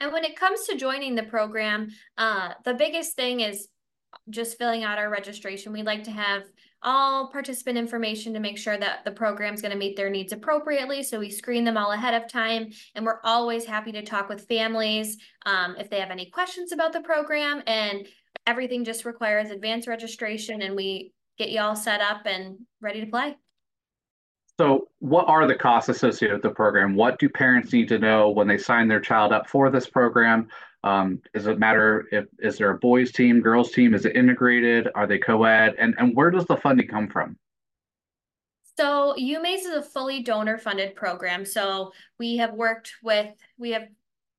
And 0.00 0.12
when 0.12 0.24
it 0.24 0.36
comes 0.36 0.64
to 0.66 0.76
joining 0.76 1.14
the 1.14 1.22
program, 1.22 1.90
uh, 2.18 2.54
the 2.64 2.74
biggest 2.74 3.14
thing 3.14 3.40
is 3.40 3.68
just 4.30 4.58
filling 4.58 4.84
out 4.84 4.98
our 4.98 5.08
registration. 5.08 5.72
We'd 5.72 5.86
like 5.86 6.04
to 6.04 6.10
have 6.10 6.42
all 6.82 7.28
participant 7.28 7.78
information 7.78 8.34
to 8.34 8.40
make 8.40 8.58
sure 8.58 8.76
that 8.76 9.04
the 9.04 9.12
program 9.12 9.54
is 9.54 9.62
going 9.62 9.72
to 9.72 9.78
meet 9.78 9.96
their 9.96 10.10
needs 10.10 10.32
appropriately. 10.32 11.02
So 11.02 11.20
we 11.20 11.30
screen 11.30 11.64
them 11.64 11.76
all 11.76 11.92
ahead 11.92 12.20
of 12.20 12.28
time, 12.28 12.70
and 12.94 13.04
we're 13.04 13.20
always 13.22 13.64
happy 13.64 13.92
to 13.92 14.02
talk 14.02 14.28
with 14.28 14.48
families 14.48 15.18
um, 15.46 15.76
if 15.78 15.88
they 15.88 16.00
have 16.00 16.10
any 16.10 16.30
questions 16.30 16.72
about 16.72 16.92
the 16.92 17.00
program. 17.00 17.62
And 17.66 18.06
everything 18.46 18.84
just 18.84 19.04
requires 19.04 19.50
advanced 19.50 19.86
registration, 19.86 20.62
and 20.62 20.74
we 20.74 21.12
get 21.38 21.50
you 21.50 21.60
all 21.60 21.76
set 21.76 22.00
up 22.00 22.22
and 22.26 22.58
ready 22.80 23.00
to 23.00 23.10
play. 23.10 23.36
So, 24.62 24.86
what 25.00 25.26
are 25.26 25.48
the 25.48 25.56
costs 25.56 25.88
associated 25.88 26.34
with 26.34 26.42
the 26.44 26.50
program? 26.50 26.94
What 26.94 27.18
do 27.18 27.28
parents 27.28 27.72
need 27.72 27.88
to 27.88 27.98
know 27.98 28.30
when 28.30 28.46
they 28.46 28.58
sign 28.58 28.86
their 28.86 29.00
child 29.00 29.32
up 29.32 29.48
for 29.48 29.70
this 29.70 29.88
program? 29.88 30.46
Um, 30.84 31.20
does 31.34 31.48
it 31.48 31.58
matter 31.58 32.06
if 32.12 32.26
is 32.38 32.58
there 32.58 32.70
a 32.70 32.78
boys 32.78 33.10
team, 33.10 33.40
girls 33.40 33.72
team? 33.72 33.92
Is 33.92 34.06
it 34.06 34.14
integrated? 34.14 34.86
Are 34.94 35.08
they 35.08 35.18
co-ed? 35.18 35.74
And 35.80 35.96
and 35.98 36.14
where 36.14 36.30
does 36.30 36.46
the 36.46 36.56
funding 36.56 36.86
come 36.86 37.08
from? 37.08 37.36
So 38.78 39.16
UMAISE 39.18 39.64
is 39.64 39.74
a 39.74 39.82
fully 39.82 40.22
donor 40.22 40.58
funded 40.58 40.94
program. 40.94 41.44
So 41.44 41.90
we 42.20 42.36
have 42.36 42.52
worked 42.52 42.92
with 43.02 43.34
we 43.58 43.70
have 43.70 43.88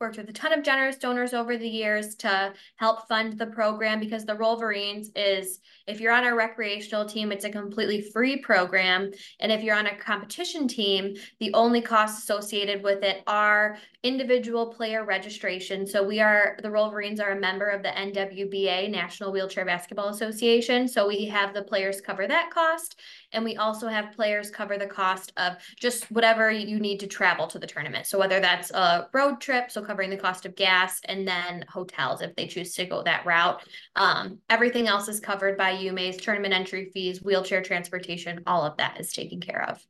worked 0.04 0.18
with 0.18 0.28
a 0.28 0.34
ton 0.34 0.52
of 0.52 0.66
generous 0.66 0.98
donors 0.98 1.34
over 1.34 1.56
the 1.56 1.68
years 1.68 2.16
to 2.16 2.54
help 2.76 3.08
fund 3.08 3.38
the 3.40 3.46
program 3.46 4.02
because 4.02 4.26
the 4.26 4.36
Rollverines 4.36 5.08
is, 5.16 5.62
if 5.88 6.02
you're 6.02 6.12
on 6.12 6.26
a 6.26 6.36
recreational 6.36 7.06
team, 7.06 7.32
it's 7.32 7.46
a 7.46 7.50
completely 7.50 8.02
free 8.02 8.36
program. 8.36 9.12
And 9.40 9.50
if 9.50 9.64
you're 9.64 9.78
on 9.78 9.88
a 9.88 9.96
competition 9.96 10.68
team, 10.68 11.16
the 11.40 11.54
only 11.54 11.80
costs 11.80 12.22
associated 12.22 12.84
with 12.84 13.02
it 13.02 13.24
are 13.28 13.78
individual 14.04 14.74
player 14.74 15.06
registration. 15.06 15.88
So 15.88 16.04
we 16.04 16.20
are, 16.20 16.58
the 16.62 16.68
Rollverines 16.68 17.22
are 17.22 17.32
a 17.32 17.40
member 17.40 17.70
of 17.70 17.82
the 17.82 17.90
NWBA, 17.90 18.92
National 18.92 19.32
Wheelchair 19.32 19.64
Basketball 19.64 20.10
Association. 20.10 20.90
So 20.90 21.08
we 21.08 21.28
have 21.28 21.54
the 21.54 21.64
players 21.64 22.02
cover 22.02 22.28
that 22.28 22.52
cost. 22.52 23.00
And 23.34 23.44
we 23.44 23.58
also 23.58 23.88
have 23.88 24.14
players 24.14 24.50
cover 24.50 24.78
the 24.78 24.88
cost 24.88 25.34
of 25.38 25.54
just 25.80 26.10
whatever 26.12 26.52
you 26.52 26.80
need 26.80 27.00
to 27.00 27.08
travel 27.08 27.48
to 27.48 27.60
the 27.60 27.68
tournament. 27.68 28.06
So 28.06 28.18
whether 28.18 28.40
that's 28.40 28.72
a 28.72 29.10
road 29.14 29.42
trip, 29.42 29.72
so 29.72 29.82
covering 29.82 30.10
the 30.10 30.18
cost 30.18 30.46
of 30.46 30.56
gas 30.56 31.02
and 31.06 31.28
then 31.28 31.66
hotels 31.68 32.22
if 32.22 32.36
they 32.36 32.48
choose 32.48 32.74
to 32.76 32.86
go 32.86 33.04
that 33.04 33.26
route. 33.26 33.62
Um, 33.96 34.40
everything 34.50 34.88
else 34.88 35.08
is 35.08 35.20
covered 35.20 35.58
by 35.58 35.76
UMAISE, 35.76 36.22
tournament 36.22 36.54
entry 36.54 36.92
fees, 36.94 37.24
wheelchair 37.24 37.62
transportation, 37.62 38.44
all 38.48 38.64
of 38.64 38.78
that 38.78 39.00
is 39.00 39.12
taken 39.12 39.42
care 39.42 39.68
of. 39.70 39.86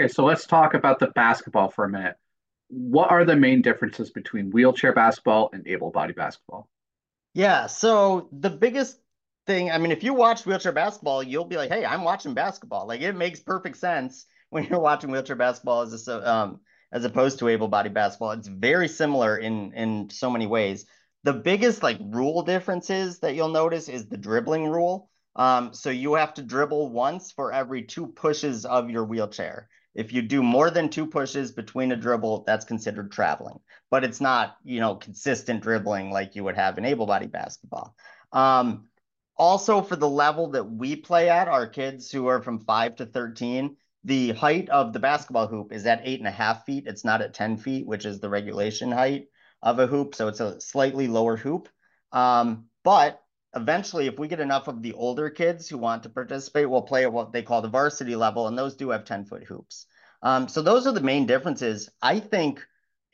Okay, 0.00 0.08
so 0.08 0.24
let's 0.24 0.46
talk 0.46 0.74
about 0.74 0.98
the 0.98 1.08
basketball 1.08 1.70
for 1.70 1.84
a 1.84 1.88
minute. 1.88 2.16
What 2.68 3.10
are 3.10 3.24
the 3.24 3.36
main 3.36 3.60
differences 3.60 4.10
between 4.10 4.50
wheelchair 4.50 4.92
basketball 4.92 5.50
and 5.52 5.66
able 5.68 5.90
body 5.90 6.14
basketball? 6.14 6.68
Yeah, 7.34 7.66
so 7.66 8.28
the 8.32 8.50
biggest 8.50 8.98
thing, 9.46 9.70
I 9.70 9.78
mean, 9.78 9.92
if 9.92 10.02
you 10.02 10.14
watch 10.14 10.46
wheelchair 10.46 10.72
basketball, 10.72 11.22
you'll 11.22 11.44
be 11.44 11.56
like, 11.56 11.70
hey, 11.70 11.84
I'm 11.84 12.04
watching 12.04 12.34
basketball. 12.34 12.86
Like 12.86 13.00
it 13.00 13.14
makes 13.14 13.40
perfect 13.40 13.76
sense 13.76 14.26
when 14.50 14.64
you're 14.64 14.80
watching 14.80 15.10
wheelchair 15.10 15.36
basketball 15.36 15.82
as 15.82 16.08
a 16.08 16.30
um, 16.30 16.60
as 16.92 17.04
opposed 17.04 17.40
to 17.40 17.48
able-bodied 17.48 17.92
basketball. 17.92 18.30
It's 18.32 18.48
very 18.48 18.88
similar 18.88 19.36
in 19.36 19.72
in 19.72 20.10
so 20.10 20.30
many 20.30 20.46
ways. 20.46 20.86
The 21.24 21.32
biggest 21.32 21.82
like 21.82 21.98
rule 22.00 22.42
differences 22.42 23.18
that 23.20 23.34
you'll 23.34 23.48
notice 23.48 23.88
is 23.88 24.06
the 24.08 24.16
dribbling 24.18 24.66
rule. 24.68 25.10
Um, 25.36 25.74
so 25.74 25.90
you 25.90 26.14
have 26.14 26.34
to 26.34 26.42
dribble 26.42 26.90
once 26.90 27.32
for 27.32 27.52
every 27.52 27.82
two 27.82 28.06
pushes 28.06 28.64
of 28.64 28.90
your 28.90 29.04
wheelchair. 29.04 29.68
If 29.94 30.12
you 30.12 30.22
do 30.22 30.42
more 30.42 30.70
than 30.70 30.88
two 30.88 31.06
pushes 31.06 31.52
between 31.52 31.92
a 31.92 31.96
dribble, 31.96 32.44
that's 32.46 32.64
considered 32.64 33.10
traveling. 33.10 33.58
But 33.90 34.04
it's 34.04 34.20
not, 34.20 34.56
you 34.64 34.80
know, 34.80 34.96
consistent 34.96 35.62
dribbling 35.62 36.10
like 36.10 36.34
you 36.34 36.44
would 36.44 36.56
have 36.56 36.78
in 36.78 36.84
able-bodied 36.84 37.32
basketball. 37.32 37.94
Um, 38.32 38.88
also 39.36 39.82
for 39.82 39.96
the 39.96 40.08
level 40.08 40.50
that 40.50 40.64
we 40.64 40.96
play 40.96 41.28
at, 41.28 41.48
our 41.48 41.66
kids 41.66 42.10
who 42.10 42.26
are 42.26 42.42
from 42.42 42.60
five 42.60 42.96
to 42.96 43.06
13, 43.06 43.76
the 44.04 44.32
height 44.32 44.68
of 44.68 44.92
the 44.92 44.98
basketball 44.98 45.46
hoop 45.46 45.72
is 45.72 45.86
at 45.86 46.02
eight 46.04 46.20
and 46.20 46.28
a 46.28 46.32
half 46.32 46.64
feet. 46.64 46.84
It's 46.86 47.04
not 47.04 47.22
at 47.22 47.34
10 47.34 47.56
feet, 47.56 47.86
which 47.86 48.04
is 48.04 48.20
the 48.20 48.28
regulation 48.28 48.92
height 48.92 49.26
of 49.62 49.78
a 49.78 49.86
hoop. 49.86 50.14
So 50.14 50.28
it's 50.28 50.40
a 50.40 50.60
slightly 50.60 51.08
lower 51.08 51.36
hoop. 51.36 51.68
Um, 52.12 52.66
but 52.84 53.22
eventually, 53.56 54.06
if 54.06 54.18
we 54.18 54.28
get 54.28 54.40
enough 54.40 54.68
of 54.68 54.82
the 54.82 54.92
older 54.92 55.30
kids 55.30 55.68
who 55.68 55.78
want 55.78 56.02
to 56.02 56.10
participate, 56.10 56.68
we'll 56.68 56.82
play 56.82 57.04
at 57.04 57.12
what 57.12 57.32
they 57.32 57.42
call 57.42 57.62
the 57.62 57.68
varsity 57.68 58.14
level, 58.14 58.46
and 58.46 58.58
those 58.58 58.76
do 58.76 58.90
have 58.90 59.04
10 59.04 59.24
foot 59.24 59.44
hoops. 59.44 59.86
Um, 60.22 60.48
so 60.48 60.62
those 60.62 60.86
are 60.86 60.92
the 60.92 61.00
main 61.00 61.26
differences. 61.26 61.90
I 62.00 62.20
think 62.20 62.64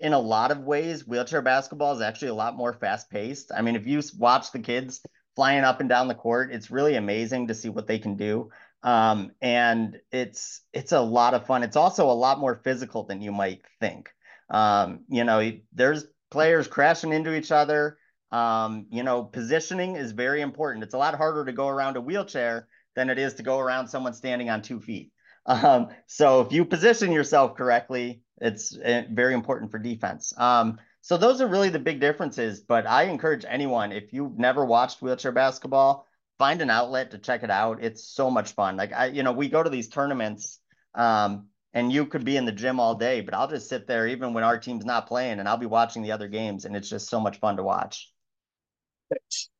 in 0.00 0.12
a 0.12 0.18
lot 0.18 0.50
of 0.50 0.64
ways, 0.64 1.06
wheelchair 1.06 1.42
basketball 1.42 1.94
is 1.94 2.00
actually 2.00 2.28
a 2.28 2.34
lot 2.34 2.56
more 2.56 2.72
fast 2.72 3.10
paced. 3.10 3.52
I 3.54 3.62
mean, 3.62 3.76
if 3.76 3.86
you 3.86 4.02
watch 4.18 4.50
the 4.50 4.58
kids 4.58 5.00
flying 5.36 5.64
up 5.64 5.80
and 5.80 5.88
down 5.88 6.08
the 6.08 6.14
court, 6.14 6.52
it's 6.52 6.70
really 6.70 6.96
amazing 6.96 7.48
to 7.48 7.54
see 7.54 7.68
what 7.68 7.86
they 7.86 7.98
can 7.98 8.16
do. 8.16 8.50
Um, 8.82 9.32
and 9.42 9.98
it's 10.10 10.62
it's 10.72 10.92
a 10.92 11.00
lot 11.00 11.34
of 11.34 11.46
fun. 11.46 11.62
It's 11.62 11.76
also 11.76 12.10
a 12.10 12.12
lot 12.12 12.38
more 12.38 12.60
physical 12.64 13.04
than 13.04 13.20
you 13.20 13.32
might 13.32 13.62
think. 13.78 14.10
Um, 14.48 15.00
you 15.08 15.24
know, 15.24 15.52
there's 15.72 16.06
players 16.30 16.66
crashing 16.66 17.12
into 17.12 17.34
each 17.34 17.52
other. 17.52 17.98
Um, 18.32 18.86
you 18.90 19.02
know, 19.02 19.24
positioning 19.24 19.96
is 19.96 20.12
very 20.12 20.40
important. 20.40 20.84
It's 20.84 20.94
a 20.94 20.98
lot 20.98 21.14
harder 21.14 21.44
to 21.44 21.52
go 21.52 21.68
around 21.68 21.96
a 21.96 22.00
wheelchair 22.00 22.68
than 22.96 23.10
it 23.10 23.18
is 23.18 23.34
to 23.34 23.42
go 23.42 23.58
around 23.58 23.88
someone 23.88 24.14
standing 24.14 24.50
on 24.50 24.62
two 24.62 24.80
feet. 24.80 25.12
Um, 25.46 25.88
so 26.06 26.42
if 26.42 26.52
you 26.52 26.64
position 26.64 27.12
yourself 27.12 27.56
correctly, 27.56 28.22
it's 28.40 28.76
eh, 28.82 29.04
very 29.10 29.34
important 29.34 29.70
for 29.70 29.78
defense. 29.78 30.32
Um, 30.36 30.78
so 31.00 31.16
those 31.16 31.40
are 31.40 31.46
really 31.46 31.68
the 31.68 31.78
big 31.78 32.00
differences. 32.00 32.60
But 32.60 32.86
I 32.86 33.04
encourage 33.04 33.44
anyone, 33.48 33.92
if 33.92 34.12
you've 34.12 34.38
never 34.38 34.64
watched 34.64 35.02
wheelchair 35.02 35.32
basketball, 35.32 36.06
find 36.38 36.62
an 36.62 36.70
outlet 36.70 37.10
to 37.10 37.18
check 37.18 37.42
it 37.42 37.50
out. 37.50 37.82
It's 37.82 38.04
so 38.04 38.30
much 38.30 38.52
fun. 38.52 38.76
Like 38.76 38.92
I, 38.92 39.06
you 39.06 39.22
know, 39.22 39.32
we 39.32 39.48
go 39.48 39.62
to 39.62 39.70
these 39.70 39.88
tournaments, 39.88 40.58
um, 40.94 41.46
and 41.72 41.92
you 41.92 42.06
could 42.06 42.24
be 42.24 42.36
in 42.36 42.44
the 42.44 42.52
gym 42.52 42.80
all 42.80 42.94
day, 42.96 43.20
but 43.20 43.34
I'll 43.34 43.48
just 43.48 43.68
sit 43.68 43.86
there 43.86 44.08
even 44.08 44.34
when 44.34 44.42
our 44.42 44.58
team's 44.58 44.84
not 44.84 45.06
playing, 45.06 45.38
and 45.38 45.48
I'll 45.48 45.56
be 45.56 45.66
watching 45.66 46.02
the 46.02 46.12
other 46.12 46.28
games, 46.28 46.64
and 46.64 46.74
it's 46.74 46.88
just 46.88 47.08
so 47.08 47.20
much 47.20 47.38
fun 47.38 47.56
to 47.58 47.62
watch. 47.62 48.12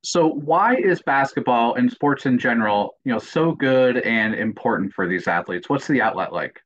So 0.03 0.29
why 0.29 0.77
is 0.77 1.03
basketball 1.03 1.75
and 1.75 1.91
sports 1.91 2.27
in 2.27 2.39
general, 2.39 2.97
you 3.05 3.13
know, 3.13 3.19
so 3.19 3.53
good 3.53 3.99
and 3.99 4.35
important 4.35 4.93
for 4.93 5.09
these 5.09 5.27
athletes? 5.27 5.69
What's 5.69 5.87
the 5.87 6.03
outlet 6.03 6.33
like? 6.33 6.61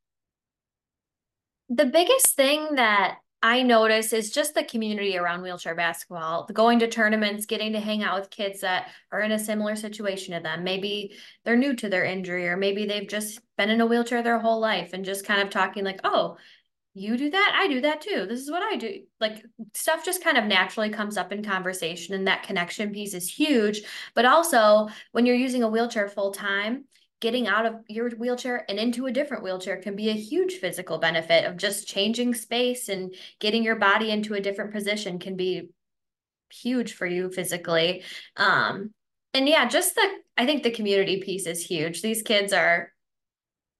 The 1.71 1.87
biggest 1.87 2.37
thing 2.37 2.75
that 2.75 3.17
I 3.45 3.61
notice 3.61 4.15
is 4.15 4.31
just 4.31 4.55
the 4.55 4.65
community 4.65 5.19
around 5.19 5.43
wheelchair 5.43 5.75
basketball, 5.75 6.49
going 6.51 6.79
to 6.79 6.89
tournaments, 6.89 7.45
getting 7.45 7.75
to 7.75 7.79
hang 7.79 8.03
out 8.03 8.19
with 8.19 8.31
kids 8.31 8.63
that 8.63 8.89
are 9.13 9.21
in 9.21 9.33
a 9.33 9.39
similar 9.39 9.77
situation 9.77 10.33
to 10.35 10.41
them. 10.41 10.65
Maybe 10.65 11.13
they're 11.45 11.55
new 11.55 11.77
to 11.77 11.91
their 11.91 12.07
injury, 12.07 12.49
or 12.49 12.57
maybe 12.57 12.87
they've 12.87 13.07
just 13.07 13.41
been 13.59 13.69
in 13.69 13.83
a 13.83 13.87
wheelchair 13.87 14.23
their 14.23 14.39
whole 14.39 14.61
life 14.61 14.95
and 14.95 15.05
just 15.05 15.27
kind 15.27 15.43
of 15.43 15.51
talking 15.51 15.85
like, 15.85 16.01
oh, 16.05 16.39
you 16.97 17.17
do 17.17 17.29
that 17.29 17.59
i 17.61 17.67
do 17.67 17.81
that 17.81 18.01
too. 18.01 18.25
This 18.27 18.41
is 18.41 18.51
what 18.51 18.63
i 18.63 18.77
do. 18.77 19.01
Like 19.21 19.45
stuff 19.75 20.05
just 20.05 20.25
kind 20.25 20.39
of 20.39 20.45
naturally 20.45 20.91
comes 20.91 21.17
up 21.17 21.33
in 21.33 21.45
conversation 21.45 22.15
and 22.15 22.29
that 22.29 22.45
connection 22.45 22.93
piece 22.93 23.15
is 23.15 23.29
huge. 23.29 23.83
But 24.15 24.25
also 24.25 24.89
when 25.13 25.27
you're 25.27 25.35
using 25.35 25.65
a 25.65 25.69
wheelchair 25.69 26.09
full 26.09 26.31
time 26.31 26.85
getting 27.25 27.49
out 27.49 27.65
of 27.65 27.77
your 27.89 28.11
wheelchair 28.11 28.67
and 28.69 28.79
into 28.79 29.07
a 29.07 29.11
different 29.11 29.43
wheelchair 29.43 29.79
can 29.79 29.97
be 29.97 30.11
a 30.11 30.13
huge 30.13 30.57
physical 30.57 30.99
benefit 30.99 31.47
of 31.47 31.57
just 31.57 31.89
changing 31.89 32.35
space 32.35 32.91
and 32.91 33.15
getting 33.41 33.65
your 33.65 33.77
body 33.77 34.11
into 34.11 34.35
a 34.35 34.41
different 34.43 34.75
position 34.75 35.19
can 35.19 35.35
be 35.35 35.71
huge 36.51 36.93
for 36.93 37.07
you 37.07 37.31
physically 37.31 38.03
um 38.37 38.91
and 39.33 39.49
yeah 39.49 39.67
just 39.67 39.95
the 39.95 40.07
i 40.37 40.45
think 40.45 40.63
the 40.63 40.71
community 40.71 41.23
piece 41.23 41.47
is 41.47 41.65
huge 41.65 42.03
these 42.03 42.21
kids 42.21 42.53
are 42.53 42.93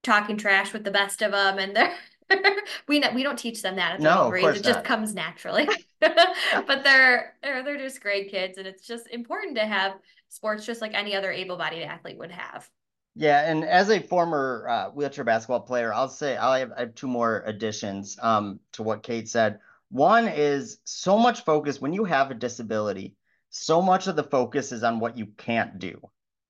talking 0.03 0.39
trash 0.39 0.73
with 0.73 0.83
the 0.83 0.91
best 0.91 1.21
of 1.21 1.33
them 1.33 1.59
and 1.59 1.77
they're 1.77 1.95
we 2.89 3.05
we 3.15 3.23
don't 3.23 3.39
teach 3.39 3.61
them 3.61 3.77
that 3.77 3.93
at 3.93 3.99
the 3.99 4.05
no, 4.05 4.33
It 4.33 4.55
just 4.63 4.79
not. 4.79 4.85
comes 4.85 5.15
naturally. 5.15 5.69
but 6.01 6.83
they're, 6.83 7.35
they're 7.43 7.63
they're 7.63 7.77
just 7.77 8.01
great 8.01 8.31
kids, 8.31 8.57
and 8.57 8.67
it's 8.67 8.87
just 8.87 9.09
important 9.09 9.57
to 9.57 9.67
have 9.67 9.93
sports 10.31 10.65
just 10.65 10.81
like 10.81 10.95
any 10.95 11.15
other 11.15 11.31
able-bodied 11.31 11.83
athlete 11.83 12.17
would 12.17 12.31
have. 12.31 12.67
Yeah, 13.17 13.49
and 13.49 13.65
as 13.65 13.91
a 13.91 14.01
former 14.01 14.67
uh, 14.69 14.91
wheelchair 14.91 15.25
basketball 15.25 15.61
player, 15.61 15.95
I'll 15.95 16.09
say 16.09 16.37
I 16.37 16.59
have, 16.61 16.73
I 16.77 16.81
have 16.81 16.95
two 16.97 17.07
more 17.07 17.45
additions 17.47 18.19
um, 18.21 18.59
to 18.73 18.83
what 18.83 19.05
Kate 19.05 19.29
said. 19.29 19.61
One 19.91 20.27
is 20.27 20.79
so 20.85 21.17
much 21.17 21.45
focus 21.45 21.81
when 21.81 21.93
you 21.93 22.05
have 22.05 22.33
a 22.33 22.35
disability. 22.35 23.15
So 23.51 23.81
much 23.81 24.09
of 24.09 24.17
the 24.17 24.25
focus 24.25 24.73
is 24.73 24.83
on 24.83 24.99
what 24.99 25.17
you 25.17 25.27
can't 25.27 25.79
do. 25.79 26.01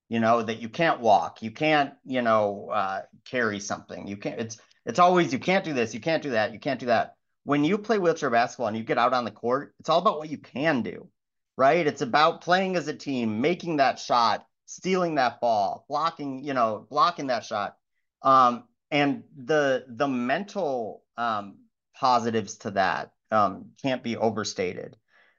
You 0.09 0.21
know 0.21 0.42
that 0.42 0.61
you 0.61 0.68
can't 0.71 1.00
walk, 1.00 1.42
you 1.42 1.50
can't, 1.50 1.94
you 2.04 2.23
know, 2.23 2.71
uh, 2.73 3.02
carry 3.25 3.61
something. 3.61 4.06
You 4.06 4.16
can't. 4.16 4.40
It's 4.40 4.59
it's 4.87 4.99
always 4.99 5.33
you 5.33 5.38
can't 5.38 5.64
do 5.64 5.73
this, 5.75 5.92
you 5.92 6.00
can't 6.00 6.23
do 6.23 6.30
that, 6.30 6.52
you 6.52 6.61
can't 6.61 6.80
do 6.80 6.87
that. 6.87 7.16
When 7.44 7.64
you 7.64 7.76
play 7.76 7.99
wheelchair 7.99 8.30
basketball 8.30 8.68
and 8.68 8.76
you 8.76 8.85
get 8.85 8.99
out 8.99 9.12
on 9.12 9.25
the 9.25 9.30
court, 9.30 9.75
it's 9.80 9.88
all 9.88 9.99
about 9.99 10.18
what 10.18 10.30
you 10.30 10.38
can 10.38 10.83
do, 10.83 11.09
right? 11.56 11.87
It's 11.87 12.02
about 12.02 12.40
playing 12.40 12.76
as 12.76 12.88
a 12.88 12.94
team, 12.94 13.40
making 13.40 13.78
that 13.78 13.99
shot, 13.99 14.47
stealing 14.66 15.16
that 15.16 15.40
ball, 15.40 15.85
blocking, 15.88 16.44
you 16.44 16.54
know, 16.54 16.87
blocking 16.88 17.28
that 17.28 17.44
shot. 17.44 17.76
Um, 18.23 18.64
and 18.90 19.25
the 19.37 19.85
the 19.88 20.09
mental 20.09 21.02
um, 21.16 21.59
positives 21.94 22.59
to 22.59 22.73
that 22.73 23.12
um, 23.30 23.71
can't 23.83 24.02
be 24.02 24.16
overstated. 24.16 24.97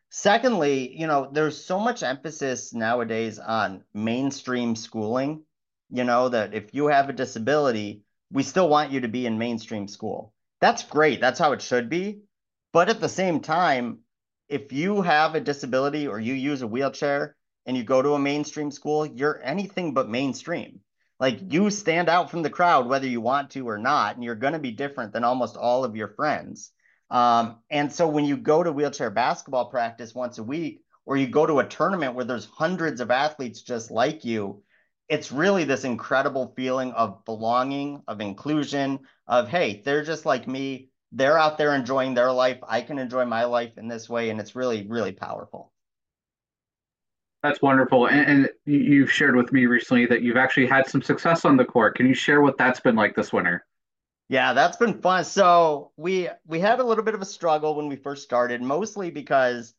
Secondly, 0.10 0.96
you 0.98 1.08
know, 1.08 1.30
there's 1.32 1.64
so 1.64 1.80
much 1.80 2.04
emphasis 2.04 2.74
nowadays 2.74 3.40
on 3.40 3.84
mainstream 3.94 4.76
schooling, 4.76 5.44
you 5.90 6.04
know, 6.04 6.30
that 6.30 6.54
if 6.54 6.74
you 6.74 6.88
have 6.88 7.10
a 7.10 7.14
disability, 7.14 8.04
we 8.32 8.44
still 8.44 8.70
want 8.70 8.92
you 8.92 9.02
to 9.02 9.08
be 9.08 9.26
in 9.26 9.38
mainstream 9.38 9.88
school. 9.88 10.34
That's 10.62 10.84
great. 10.84 11.20
That's 11.20 11.40
how 11.40 11.52
it 11.52 11.62
should 11.62 11.90
be. 11.90 12.22
But 12.72 12.90
at 12.90 13.02
the 13.02 13.10
same 13.10 13.40
time, 13.40 14.00
if 14.48 14.72
you 14.72 15.02
have 15.02 15.36
a 15.36 15.40
disability 15.40 16.08
or 16.08 16.20
you 16.20 16.34
use 16.34 16.62
a 16.62 16.68
wheelchair 16.68 17.36
and 17.66 17.76
you 17.76 17.84
go 17.84 18.02
to 18.02 18.14
a 18.14 18.20
mainstream 18.20 18.72
school, 18.72 19.06
you're 19.06 19.42
anything 19.44 19.94
but 19.94 20.10
mainstream. 20.10 20.80
Like 21.20 21.40
you 21.52 21.70
stand 21.70 22.10
out 22.10 22.30
from 22.30 22.42
the 22.42 22.50
crowd, 22.50 22.88
whether 22.88 23.08
you 23.08 23.22
want 23.22 23.52
to 23.52 23.68
or 23.68 23.78
not, 23.78 24.16
and 24.16 24.24
you're 24.24 24.36
going 24.36 24.54
to 24.54 24.60
be 24.60 24.72
different 24.72 25.14
than 25.14 25.24
almost 25.24 25.56
all 25.56 25.84
of 25.84 25.96
your 25.96 26.10
friends. 26.10 26.72
Um, 27.10 27.60
and 27.70 27.92
so 27.92 28.08
when 28.08 28.26
you 28.26 28.38
go 28.38 28.64
to 28.64 28.72
wheelchair 28.72 29.10
basketball 29.10 29.70
practice 29.70 30.14
once 30.14 30.38
a 30.38 30.44
week, 30.44 30.82
or 31.06 31.16
you 31.16 31.28
go 31.28 31.46
to 31.46 31.60
a 31.60 31.68
tournament 31.68 32.16
where 32.16 32.26
there's 32.26 32.46
hundreds 32.46 33.00
of 33.00 33.12
athletes 33.12 33.62
just 33.62 33.92
like 33.92 34.26
you, 34.26 34.64
it's 35.08 35.32
really 35.32 35.64
this 35.64 35.84
incredible 35.84 36.54
feeling 36.56 36.92
of 36.94 37.24
belonging, 37.26 38.02
of 38.08 38.22
inclusion, 38.22 39.00
of 39.28 39.48
hey, 39.48 39.82
they're 39.86 40.04
just 40.04 40.26
like 40.26 40.48
me. 40.48 40.90
They're 41.12 41.38
out 41.38 41.58
there 41.58 41.76
enjoying 41.76 42.16
their 42.16 42.32
life. 42.32 42.58
I 42.68 42.82
can 42.82 42.98
enjoy 42.98 43.26
my 43.26 43.46
life 43.46 43.78
in 43.78 43.88
this 43.88 44.10
way. 44.10 44.32
And 44.32 44.40
it's 44.40 44.56
really, 44.56 44.88
really 44.88 45.12
powerful. 45.12 45.72
That's 47.46 47.62
wonderful. 47.62 48.08
And, 48.08 48.28
and 48.28 48.50
you've 48.66 49.12
shared 49.12 49.36
with 49.36 49.52
me 49.52 49.68
recently 49.68 50.08
that 50.08 50.24
you've 50.24 50.36
actually 50.36 50.66
had 50.66 50.88
some 50.88 51.04
success 51.04 51.46
on 51.46 51.58
the 51.58 51.66
court. 51.66 51.96
Can 51.96 52.08
you 52.08 52.16
share 52.16 52.42
what 52.42 52.58
that's 52.58 52.80
been 52.80 52.96
like 52.96 53.16
this 53.16 53.32
winter? 53.32 53.64
Yeah, 54.30 54.54
that's 54.54 54.78
been 54.78 55.00
fun. 55.00 55.24
So 55.26 55.92
we 55.96 56.28
we 56.48 56.60
had 56.60 56.80
a 56.80 56.84
little 56.84 57.04
bit 57.04 57.14
of 57.14 57.22
a 57.22 57.26
struggle 57.26 57.76
when 57.76 57.88
we 57.88 57.98
first 57.98 58.24
started, 58.24 58.64
mostly 58.64 59.12
because 59.12 59.76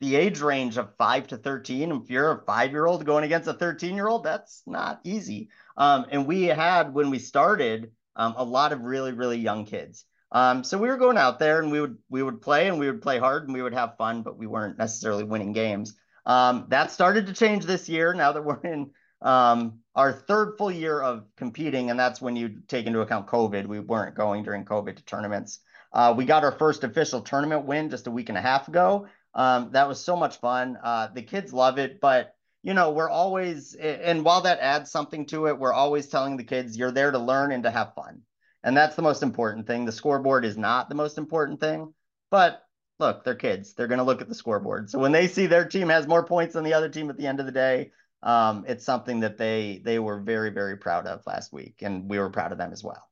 the 0.00 0.16
age 0.16 0.40
range 0.40 0.78
of 0.78 0.96
five 0.96 1.26
to 1.26 1.36
13. 1.36 1.92
If 1.92 2.08
you're 2.08 2.32
a 2.32 2.42
five 2.46 2.70
year 2.70 2.86
old 2.86 3.04
going 3.04 3.24
against 3.24 3.48
a 3.48 3.52
13 3.52 3.94
year 3.94 4.08
old, 4.08 4.24
that's 4.24 4.62
not 4.66 5.00
easy. 5.04 5.50
Um, 5.76 6.06
and 6.10 6.26
we 6.26 6.44
had, 6.44 6.94
when 6.94 7.10
we 7.10 7.18
started, 7.18 7.90
um, 8.16 8.32
a 8.38 8.44
lot 8.44 8.72
of 8.72 8.80
really, 8.80 9.12
really 9.12 9.36
young 9.36 9.66
kids. 9.66 10.06
Um, 10.32 10.64
so 10.64 10.78
we 10.78 10.88
were 10.88 10.96
going 10.96 11.18
out 11.18 11.38
there 11.38 11.60
and 11.60 11.70
we 11.70 11.82
would 11.82 11.98
we 12.08 12.22
would 12.22 12.40
play 12.40 12.68
and 12.68 12.78
we 12.78 12.86
would 12.86 13.02
play 13.02 13.18
hard 13.18 13.44
and 13.44 13.52
we 13.52 13.60
would 13.60 13.74
have 13.74 13.98
fun, 13.98 14.22
but 14.22 14.38
we 14.38 14.46
weren't 14.46 14.78
necessarily 14.78 15.24
winning 15.24 15.52
games. 15.52 15.94
Um, 16.26 16.66
that 16.68 16.90
started 16.90 17.26
to 17.26 17.32
change 17.32 17.64
this 17.64 17.88
year. 17.88 18.14
Now 18.14 18.32
that 18.32 18.44
we're 18.44 18.60
in 18.60 18.90
um, 19.22 19.80
our 19.94 20.12
third 20.12 20.56
full 20.56 20.70
year 20.70 21.00
of 21.00 21.24
competing, 21.36 21.90
and 21.90 21.98
that's 21.98 22.20
when 22.20 22.36
you 22.36 22.60
take 22.68 22.86
into 22.86 23.00
account 23.00 23.26
COVID. 23.26 23.66
We 23.66 23.80
weren't 23.80 24.14
going 24.14 24.44
during 24.44 24.64
COVID 24.64 24.96
to 24.96 25.04
tournaments. 25.04 25.60
Uh, 25.92 26.14
we 26.16 26.24
got 26.24 26.44
our 26.44 26.52
first 26.52 26.84
official 26.84 27.20
tournament 27.20 27.66
win 27.66 27.90
just 27.90 28.06
a 28.06 28.10
week 28.10 28.28
and 28.28 28.38
a 28.38 28.40
half 28.40 28.68
ago. 28.68 29.08
Um, 29.34 29.70
that 29.72 29.88
was 29.88 30.02
so 30.02 30.16
much 30.16 30.38
fun. 30.38 30.78
Uh, 30.82 31.08
the 31.12 31.22
kids 31.22 31.52
love 31.52 31.78
it, 31.78 32.00
but 32.00 32.34
you 32.62 32.74
know, 32.74 32.90
we're 32.90 33.08
always, 33.08 33.74
and 33.74 34.24
while 34.24 34.42
that 34.42 34.60
adds 34.60 34.90
something 34.90 35.24
to 35.26 35.46
it, 35.46 35.58
we're 35.58 35.72
always 35.72 36.08
telling 36.08 36.36
the 36.36 36.44
kids 36.44 36.76
you're 36.76 36.90
there 36.90 37.10
to 37.10 37.18
learn 37.18 37.52
and 37.52 37.62
to 37.62 37.70
have 37.70 37.94
fun. 37.94 38.20
And 38.62 38.76
that's 38.76 38.96
the 38.96 39.02
most 39.02 39.22
important 39.22 39.66
thing. 39.66 39.86
The 39.86 39.92
scoreboard 39.92 40.44
is 40.44 40.58
not 40.58 40.88
the 40.88 40.94
most 40.94 41.16
important 41.16 41.60
thing, 41.60 41.94
but 42.30 42.62
look, 43.00 43.24
they're 43.24 43.34
kids. 43.34 43.74
They're 43.74 43.88
going 43.88 43.98
to 43.98 44.04
look 44.04 44.20
at 44.20 44.28
the 44.28 44.34
scoreboard. 44.34 44.90
So 44.90 44.98
when 44.98 45.12
they 45.12 45.26
see 45.26 45.46
their 45.46 45.64
team 45.64 45.88
has 45.88 46.06
more 46.06 46.24
points 46.24 46.54
than 46.54 46.64
the 46.64 46.74
other 46.74 46.88
team 46.88 47.10
at 47.10 47.16
the 47.16 47.26
end 47.26 47.40
of 47.40 47.46
the 47.46 47.52
day, 47.52 47.90
um, 48.22 48.64
it's 48.68 48.84
something 48.84 49.20
that 49.20 49.38
they 49.38 49.80
they 49.84 49.98
were 49.98 50.20
very 50.20 50.50
very 50.50 50.76
proud 50.76 51.06
of 51.06 51.22
last 51.26 51.52
week, 51.52 51.76
and 51.80 52.08
we 52.08 52.18
were 52.18 52.30
proud 52.30 52.52
of 52.52 52.58
them 52.58 52.72
as 52.72 52.84
well. 52.84 53.08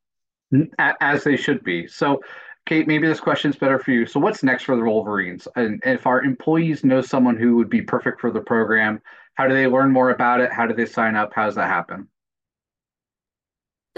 As 1.01 1.25
they 1.25 1.37
should 1.37 1.65
be. 1.65 1.87
So 1.89 2.21
Kate, 2.67 2.87
maybe 2.87 3.07
this 3.07 3.19
question's 3.21 3.57
better 3.57 3.79
for 3.79 3.93
you. 3.93 4.05
So, 4.05 4.21
what's 4.21 4.43
next 4.43 4.65
for 4.65 4.77
the 4.77 4.83
Rollverines? 4.83 5.47
And 5.57 5.81
if 5.87 6.07
our 6.07 6.23
employees 6.23 6.85
know 6.85 7.01
someone 7.01 7.39
who 7.39 7.57
would 7.57 7.71
be 7.71 7.81
perfect 7.81 8.21
for 8.21 8.31
the 8.31 8.41
program, 8.41 9.01
How 9.35 9.47
do 9.49 9.55
they 9.55 9.67
learn 9.67 9.91
more 9.91 10.11
about 10.11 10.41
it? 10.41 10.53
How 10.53 10.67
do 10.67 10.75
they 10.75 10.85
sign 10.85 11.17
up? 11.17 11.33
How 11.33 11.47
does 11.47 11.55
that 11.55 11.69
happen? 11.69 12.09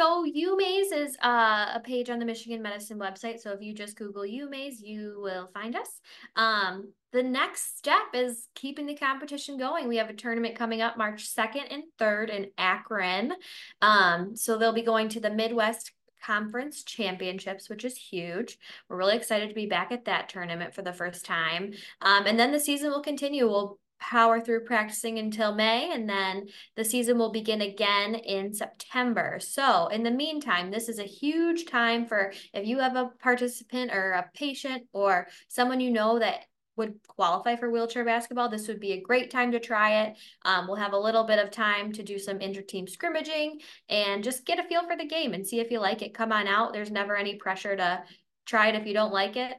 So 0.01 0.25
UMAISE 0.25 0.93
is 0.93 1.17
uh, 1.23 1.73
a 1.75 1.81
page 1.85 2.09
on 2.09 2.19
the 2.19 2.25
Michigan 2.25 2.63
Medicine 2.63 2.99
website. 2.99 3.39
So 3.39 3.53
if 3.53 3.61
you 3.61 3.75
just 3.75 3.99
Google 3.99 4.23
UMAISE, 4.23 4.81
you 4.81 5.21
will 5.21 5.51
find 5.53 5.77
us. 5.77 6.01
Um, 6.37 6.95
the 7.13 7.23
next 7.23 7.77
step 7.77 8.15
is 8.15 8.49
keeping 8.55 8.87
the 8.87 8.95
competition 8.95 9.59
going. 9.59 9.89
We 9.89 9.99
have 9.99 10.09
a 10.09 10.15
tournament 10.15 10.57
coming 10.57 10.81
up 10.81 10.97
March 10.97 11.29
2nd 11.29 11.65
and 11.71 11.83
3rd 12.01 12.31
in 12.31 12.47
Akron. 12.57 13.35
Um, 13.83 14.35
so 14.37 14.57
they'll 14.57 14.73
be 14.73 14.81
going 14.81 15.11
to 15.11 15.21
the 15.21 15.29
Midwest 15.29 15.93
Conference 16.25 16.83
Championships, 16.83 17.69
which 17.69 17.85
is 17.85 17.99
huge. 17.99 18.57
We're 18.89 18.97
really 18.97 19.17
excited 19.17 19.51
to 19.51 19.55
be 19.55 19.67
back 19.67 19.93
at 19.93 20.07
that 20.07 20.31
tournament 20.31 20.75
for 20.75 20.81
the 20.81 20.95
first 20.95 21.27
time. 21.27 21.75
Um, 22.01 22.25
and 22.25 22.41
then 22.41 22.53
the 22.53 22.61
season 22.61 22.89
will 22.89 23.03
continue. 23.03 23.47
We'll 23.47 23.79
power 24.01 24.41
through 24.41 24.65
practicing 24.65 25.19
until 25.19 25.55
May, 25.55 25.91
and 25.93 26.09
then 26.09 26.49
the 26.77 26.85
season 26.85 27.19
will 27.19 27.31
begin 27.31 27.61
again 27.61 28.15
in 28.15 28.53
September. 28.53 29.39
So, 29.41 29.87
in 29.89 30.03
the 30.03 30.11
meantime, 30.11 30.71
this 30.71 30.89
is 30.89 30.99
a 30.99 31.05
huge 31.05 31.67
time 31.67 32.07
for 32.07 32.33
if 32.53 32.67
you 32.67 32.79
have 32.79 32.97
a 32.97 33.11
participant 33.21 33.93
or 33.93 34.13
a 34.13 34.31
patient 34.35 34.85
or 34.93 35.29
someone 35.49 35.81
you 35.81 35.91
know 35.91 36.19
that 36.19 36.47
would 36.77 36.99
qualify 37.07 37.57
for 37.57 37.71
wheelchair 37.71 38.05
basketball, 38.05 38.49
this 38.49 38.67
would 38.67 38.81
be 38.81 38.93
a 38.93 39.01
great 39.01 39.31
time 39.31 39.53
to 39.53 39.61
try 39.61 40.05
it. 40.05 40.17
Um, 40.45 40.67
we'll 40.67 40.77
have 40.77 40.95
a 40.95 40.99
little 40.99 41.25
bit 41.25 41.39
of 41.39 41.51
time 41.51 41.93
to 41.93 42.03
do 42.03 42.19
some 42.19 42.41
inter-team 42.41 42.87
scrimmaging 42.87 43.61
and 43.89 44.25
just 44.25 44.47
get 44.47 44.59
a 44.59 44.63
feel 44.63 44.87
for 44.87 44.97
the 44.97 45.05
game 45.05 45.35
and 45.35 45.47
see 45.47 45.61
if 45.61 45.71
you 45.71 45.79
like 45.79 46.01
it. 46.01 46.15
Come 46.15 46.33
on 46.33 46.49
out. 46.49 46.73
There's 46.73 46.91
never 46.91 47.17
any 47.17 47.35
pressure 47.35 47.77
to 47.77 48.03
try 48.47 48.69
it 48.69 48.77
if 48.77 48.87
you 48.87 48.95
don't 48.95 49.13
like 49.13 49.37
it 49.37 49.53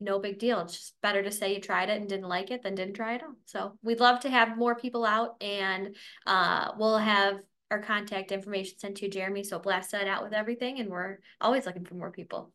no 0.00 0.18
big 0.18 0.38
deal. 0.38 0.60
It's 0.60 0.74
just 0.74 1.00
better 1.02 1.22
to 1.22 1.30
say 1.30 1.54
you 1.54 1.60
tried 1.60 1.88
it 1.88 2.00
and 2.00 2.08
didn't 2.08 2.28
like 2.28 2.50
it 2.50 2.62
than 2.62 2.74
didn't 2.74 2.94
try 2.94 3.14
it 3.14 3.22
all. 3.22 3.34
So 3.46 3.78
we'd 3.82 4.00
love 4.00 4.20
to 4.20 4.30
have 4.30 4.58
more 4.58 4.74
people 4.74 5.04
out 5.04 5.36
and 5.40 5.96
uh, 6.26 6.72
we'll 6.76 6.98
have 6.98 7.40
our 7.70 7.80
contact 7.80 8.32
information 8.32 8.78
sent 8.78 8.96
to 8.98 9.08
Jeremy. 9.08 9.42
So 9.42 9.58
blast 9.58 9.92
that 9.92 10.06
out 10.06 10.22
with 10.22 10.32
everything. 10.32 10.80
And 10.80 10.90
we're 10.90 11.18
always 11.40 11.66
looking 11.66 11.84
for 11.84 11.94
more 11.94 12.10
people. 12.10 12.52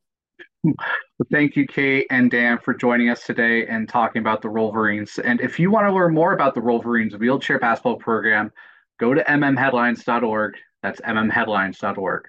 thank 1.32 1.56
you, 1.56 1.68
Kate 1.68 2.08
and 2.10 2.30
Dan, 2.32 2.60
for 2.60 2.74
joining 2.74 3.10
us 3.10 3.26
today 3.26 3.68
and 3.68 3.90
talking 3.90 4.22
about 4.22 4.42
the 4.42 4.48
Rollverines. 4.48 5.20
And 5.24 5.42
if 5.42 5.60
you 5.60 5.72
want 5.72 5.88
to 5.88 5.94
learn 5.94 6.14
more 6.14 6.34
about 6.34 6.54
the 6.54 6.62
Rollverines 6.62 7.18
wheelchair 7.18 7.60
basketball 7.60 7.98
program, 7.98 8.52
go 9.00 9.14
to 9.14 9.24
mmheadlines.org. 9.24 10.56
That's 10.84 11.02
mmheadlines.org. 11.02 12.28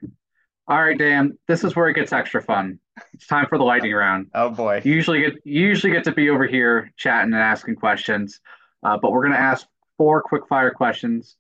All 0.69 0.83
right, 0.83 0.97
Dan, 0.97 1.37
this 1.49 1.64
is 1.64 1.75
where 1.75 1.88
it 1.88 1.95
gets 1.95 2.12
extra 2.12 2.42
fun. 2.42 2.78
It's 3.14 3.26
time 3.26 3.47
for 3.49 3.59
the 3.59 3.64
lightning 3.64 3.92
round. 3.92 4.28
Oh 4.35 4.50
boy. 4.50 4.83
You 4.85 4.92
usually 4.92 5.21
get 5.21 5.35
you 5.45 5.66
usually 5.66 5.92
get 5.92 6.04
to 6.04 6.12
be 6.12 6.31
over 6.31 6.47
here 6.47 6.92
chatting 6.97 7.33
and 7.33 7.42
asking 7.42 7.76
questions. 7.76 8.40
Uh, 8.83 8.99
but 9.00 9.12
we're 9.12 9.23
gonna 9.23 9.37
ask 9.37 9.66
four 9.97 10.23
quick 10.23 10.47
fire 10.49 10.71
questions. 10.71 11.37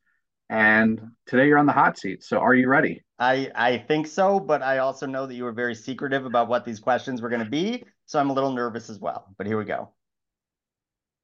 And 0.48 1.00
today 1.26 1.46
you're 1.46 1.58
on 1.58 1.66
the 1.66 1.72
hot 1.72 1.98
seat. 1.98 2.22
So 2.22 2.38
are 2.38 2.54
you 2.54 2.68
ready? 2.68 3.02
I, 3.18 3.50
I 3.54 3.78
think 3.78 4.06
so, 4.06 4.40
but 4.40 4.62
I 4.62 4.78
also 4.78 5.06
know 5.06 5.26
that 5.26 5.34
you 5.34 5.44
were 5.44 5.52
very 5.52 5.74
secretive 5.74 6.26
about 6.26 6.48
what 6.48 6.64
these 6.64 6.80
questions 6.80 7.22
were 7.22 7.28
going 7.28 7.44
to 7.44 7.48
be. 7.48 7.84
So 8.04 8.18
I'm 8.18 8.30
a 8.30 8.32
little 8.32 8.52
nervous 8.52 8.90
as 8.90 8.98
well. 8.98 9.32
But 9.38 9.46
here 9.46 9.56
we 9.56 9.64
go. 9.64 9.90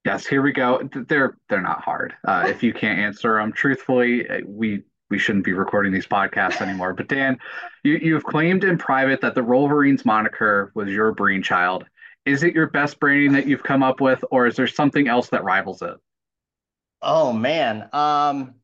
Yes, 0.05 0.26
here 0.26 0.40
we 0.40 0.52
go. 0.52 0.88
They're 0.95 1.37
they're 1.50 1.61
not 1.61 1.83
hard. 1.83 2.14
Uh, 2.26 2.47
if 2.47 2.62
you 2.62 2.73
can't 2.73 2.99
answer 2.99 3.35
them 3.35 3.52
truthfully, 3.52 4.26
uh, 4.28 4.38
we 4.47 4.85
we 5.11 5.19
shouldn't 5.19 5.45
be 5.45 5.53
recording 5.53 5.93
these 5.93 6.07
podcasts 6.07 6.61
anymore. 6.61 6.95
But 6.95 7.09
Dan, 7.09 7.38
you, 7.83 7.99
you've 8.00 8.25
claimed 8.25 8.65
in 8.65 8.79
private 8.79 9.21
that 9.23 9.35
the 9.35 9.41
Rollverines 9.41 10.05
moniker 10.05 10.71
was 10.75 10.88
your 10.88 11.12
brainchild. 11.12 11.85
Is 12.25 12.43
it 12.43 12.55
your 12.55 12.69
best 12.69 13.00
branding 13.00 13.33
that 13.33 13.47
you've 13.47 13.62
come 13.62 13.83
up 13.83 14.00
with, 14.00 14.23
or 14.31 14.47
is 14.47 14.57
there 14.57 14.67
something 14.67 15.09
else 15.09 15.31
that 15.31 15.45
rivals 15.45 15.83
it? 15.83 15.95
Oh 17.00 17.33
man. 17.33 17.89
Um, 17.93 18.54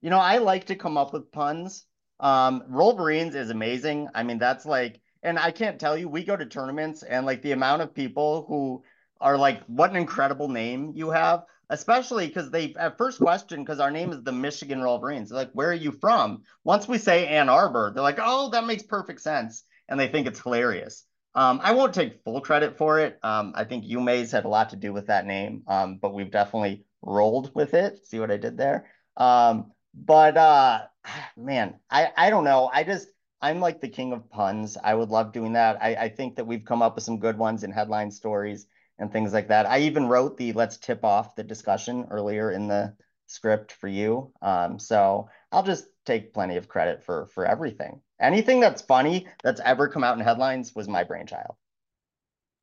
you 0.00 0.10
know, 0.10 0.18
I 0.18 0.38
like 0.38 0.66
to 0.66 0.76
come 0.76 0.96
up 0.96 1.12
with 1.12 1.32
puns. 1.32 1.86
Um, 2.20 2.62
Rollverines 2.70 3.34
is 3.34 3.50
amazing. 3.50 4.08
I 4.14 4.22
mean, 4.22 4.38
that's 4.38 4.64
like, 4.64 5.00
and 5.22 5.38
I 5.38 5.50
can't 5.50 5.80
tell 5.80 5.96
you, 5.96 6.08
we 6.08 6.24
go 6.24 6.36
to 6.36 6.46
tournaments 6.46 7.02
and 7.02 7.26
like 7.26 7.42
the 7.42 7.52
amount 7.52 7.82
of 7.82 7.94
people 7.94 8.44
who 8.48 8.82
are 9.20 9.36
like, 9.36 9.62
what 9.64 9.90
an 9.90 9.96
incredible 9.96 10.48
name 10.48 10.92
you 10.94 11.10
have 11.10 11.44
especially 11.70 12.26
because 12.26 12.50
they 12.50 12.74
at 12.74 12.98
first 12.98 13.18
question 13.18 13.62
because 13.62 13.80
our 13.80 13.90
name 13.90 14.12
is 14.12 14.22
the 14.22 14.32
Michigan 14.32 14.80
Rollverines. 14.80 15.28
They're 15.28 15.38
like, 15.38 15.52
where 15.52 15.70
are 15.70 15.74
you 15.74 15.92
from? 15.92 16.42
Once 16.64 16.88
we 16.88 16.98
say 16.98 17.26
Ann 17.26 17.48
Arbor, 17.48 17.92
they're 17.92 18.02
like, 18.02 18.18
oh, 18.20 18.50
that 18.50 18.66
makes 18.66 18.82
perfect 18.82 19.20
sense, 19.20 19.64
and 19.88 19.98
they 19.98 20.08
think 20.08 20.26
it's 20.26 20.40
hilarious. 20.40 21.04
Um, 21.34 21.60
I 21.62 21.72
won't 21.72 21.94
take 21.94 22.22
full 22.22 22.40
credit 22.40 22.76
for 22.76 23.00
it. 23.00 23.18
Um, 23.22 23.52
I 23.56 23.64
think 23.64 23.84
UMAISE 23.84 24.30
had 24.30 24.44
a 24.44 24.48
lot 24.48 24.70
to 24.70 24.76
do 24.76 24.92
with 24.92 25.08
that 25.08 25.26
name, 25.26 25.64
um, 25.66 25.98
but 26.00 26.14
we've 26.14 26.30
definitely 26.30 26.84
rolled 27.02 27.52
with 27.54 27.74
it. 27.74 28.06
See 28.06 28.20
what 28.20 28.30
I 28.30 28.36
did 28.36 28.56
there? 28.56 28.86
Um, 29.16 29.72
but 29.94 30.36
uh, 30.36 30.82
man, 31.36 31.74
I 31.90 32.10
I 32.16 32.30
don't 32.30 32.44
know. 32.44 32.70
I 32.72 32.84
just 32.84 33.08
I'm 33.40 33.60
like 33.60 33.80
the 33.80 33.88
king 33.88 34.12
of 34.12 34.30
puns. 34.30 34.78
I 34.82 34.94
would 34.94 35.10
love 35.10 35.32
doing 35.32 35.52
that. 35.52 35.78
I, 35.82 35.94
I 35.94 36.08
think 36.08 36.36
that 36.36 36.46
we've 36.46 36.64
come 36.64 36.82
up 36.82 36.94
with 36.94 37.04
some 37.04 37.18
good 37.18 37.36
ones 37.36 37.62
in 37.62 37.72
headline 37.72 38.10
stories 38.10 38.66
and 38.98 39.12
things 39.12 39.32
like 39.32 39.48
that. 39.48 39.66
I 39.66 39.80
even 39.80 40.06
wrote 40.06 40.36
the 40.36 40.52
let's 40.52 40.76
tip 40.76 41.04
off 41.04 41.34
the 41.34 41.44
discussion 41.44 42.06
earlier 42.10 42.50
in 42.52 42.68
the 42.68 42.94
script 43.26 43.72
for 43.72 43.88
you. 43.88 44.32
Um, 44.42 44.78
so 44.78 45.28
I'll 45.52 45.62
just 45.62 45.86
take 46.06 46.34
plenty 46.34 46.56
of 46.56 46.68
credit 46.68 47.02
for 47.02 47.26
for 47.26 47.46
everything. 47.46 48.00
Anything 48.20 48.60
that's 48.60 48.82
funny 48.82 49.26
that's 49.42 49.60
ever 49.64 49.88
come 49.88 50.04
out 50.04 50.16
in 50.16 50.24
headlines 50.24 50.74
was 50.74 50.88
my 50.88 51.04
brainchild. 51.04 51.56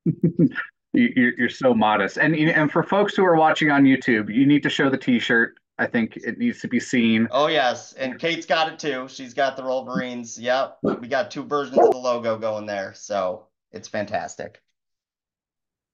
you're, 0.92 1.38
you're 1.38 1.48
so 1.48 1.74
modest, 1.74 2.16
and 2.16 2.34
and 2.34 2.70
for 2.70 2.82
folks 2.82 3.14
who 3.14 3.24
are 3.24 3.36
watching 3.36 3.70
on 3.70 3.84
YouTube, 3.84 4.34
you 4.34 4.46
need 4.46 4.62
to 4.62 4.70
show 4.70 4.90
the 4.90 4.98
T-shirt. 4.98 5.56
I 5.78 5.86
think 5.86 6.16
it 6.16 6.38
needs 6.38 6.60
to 6.60 6.68
be 6.68 6.80
seen. 6.80 7.28
Oh 7.30 7.46
yes, 7.46 7.92
and 7.94 8.18
Kate's 8.18 8.46
got 8.46 8.72
it 8.72 8.78
too. 8.78 9.08
She's 9.08 9.34
got 9.34 9.56
the 9.56 9.62
Rollverines. 9.62 10.38
Yep, 10.40 10.78
we 11.00 11.08
got 11.08 11.30
two 11.30 11.44
versions 11.44 11.78
of 11.78 11.90
the 11.90 11.98
logo 11.98 12.38
going 12.38 12.66
there, 12.66 12.94
so 12.94 13.46
it's 13.72 13.88
fantastic 13.88 14.60